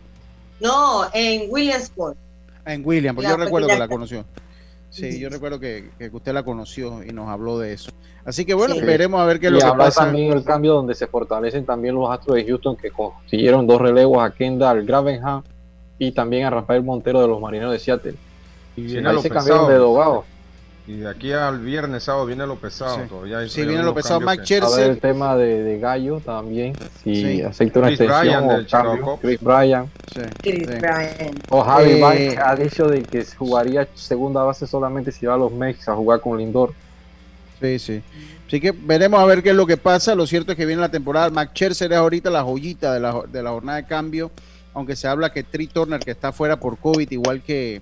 [0.59, 2.18] No, en Williamsport.
[2.66, 4.26] En William, porque La yo recuerdo que la conoció.
[4.94, 7.89] Sí, yo recuerdo que, que usted la conoció y nos habló de eso.
[8.26, 8.82] Así que bueno, Sí.
[8.82, 10.02] veremos a ver qué es y lo que pasa.
[10.06, 14.24] también el cambio donde se fortalecen también los Astros de Houston que consiguieron dos relevos
[14.24, 15.41] a Kendall Gravenham
[15.98, 18.16] y también a Rafael Montero de los Marineros de Seattle.
[18.76, 20.26] Y Sí, viene ahí se cambiaron de dogado.
[20.86, 22.98] Y de aquí al viernes, sábado, viene lo pesado.
[22.98, 23.02] Sí.
[23.08, 24.20] Todavía hay- Sí, hay viene lo pesado.
[24.20, 26.74] Mike que- A ver Scherzer, el tema de, de Gallo también,
[27.04, 27.42] si Sí.
[27.42, 29.20] acepta una Chris extensión Bryan o cambio.
[29.22, 29.90] Chris Bryan.
[30.14, 30.76] sí, Chris sí.
[30.80, 31.46] Bryant.
[31.50, 35.54] O Javi Eh, ha dicho de que jugaría segunda base solamente si va a los
[35.54, 36.74] Mex a jugar con Lindor.
[37.62, 38.02] Sí, sí.
[38.46, 40.14] Así que veremos a ver qué es lo que pasa.
[40.16, 41.30] Lo cierto es que viene la temporada.
[41.30, 44.32] Max Scherzer es ahorita la joyita de la, de la jornada de cambio.
[44.74, 47.82] Aunque se habla que Tri Turner, que está fuera por COVID, igual que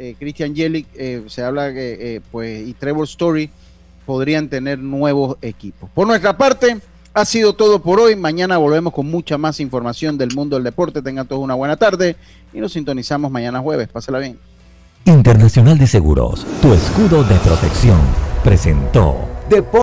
[0.00, 3.50] eh, Christian Yelich, eh, se habla que, eh, pues, y Trevor Story
[4.06, 5.90] podrían tener nuevos equipos.
[5.94, 6.78] Por nuestra parte,
[7.12, 8.16] ha sido todo por hoy.
[8.16, 11.02] Mañana volvemos con mucha más información del mundo del deporte.
[11.02, 12.16] Tengan todos una buena tarde
[12.54, 13.88] y nos sintonizamos mañana jueves.
[13.88, 14.38] Pásala bien.
[15.04, 18.00] Internacional de Seguros, tu escudo de protección,
[18.42, 19.16] presentó
[19.50, 19.70] Deportes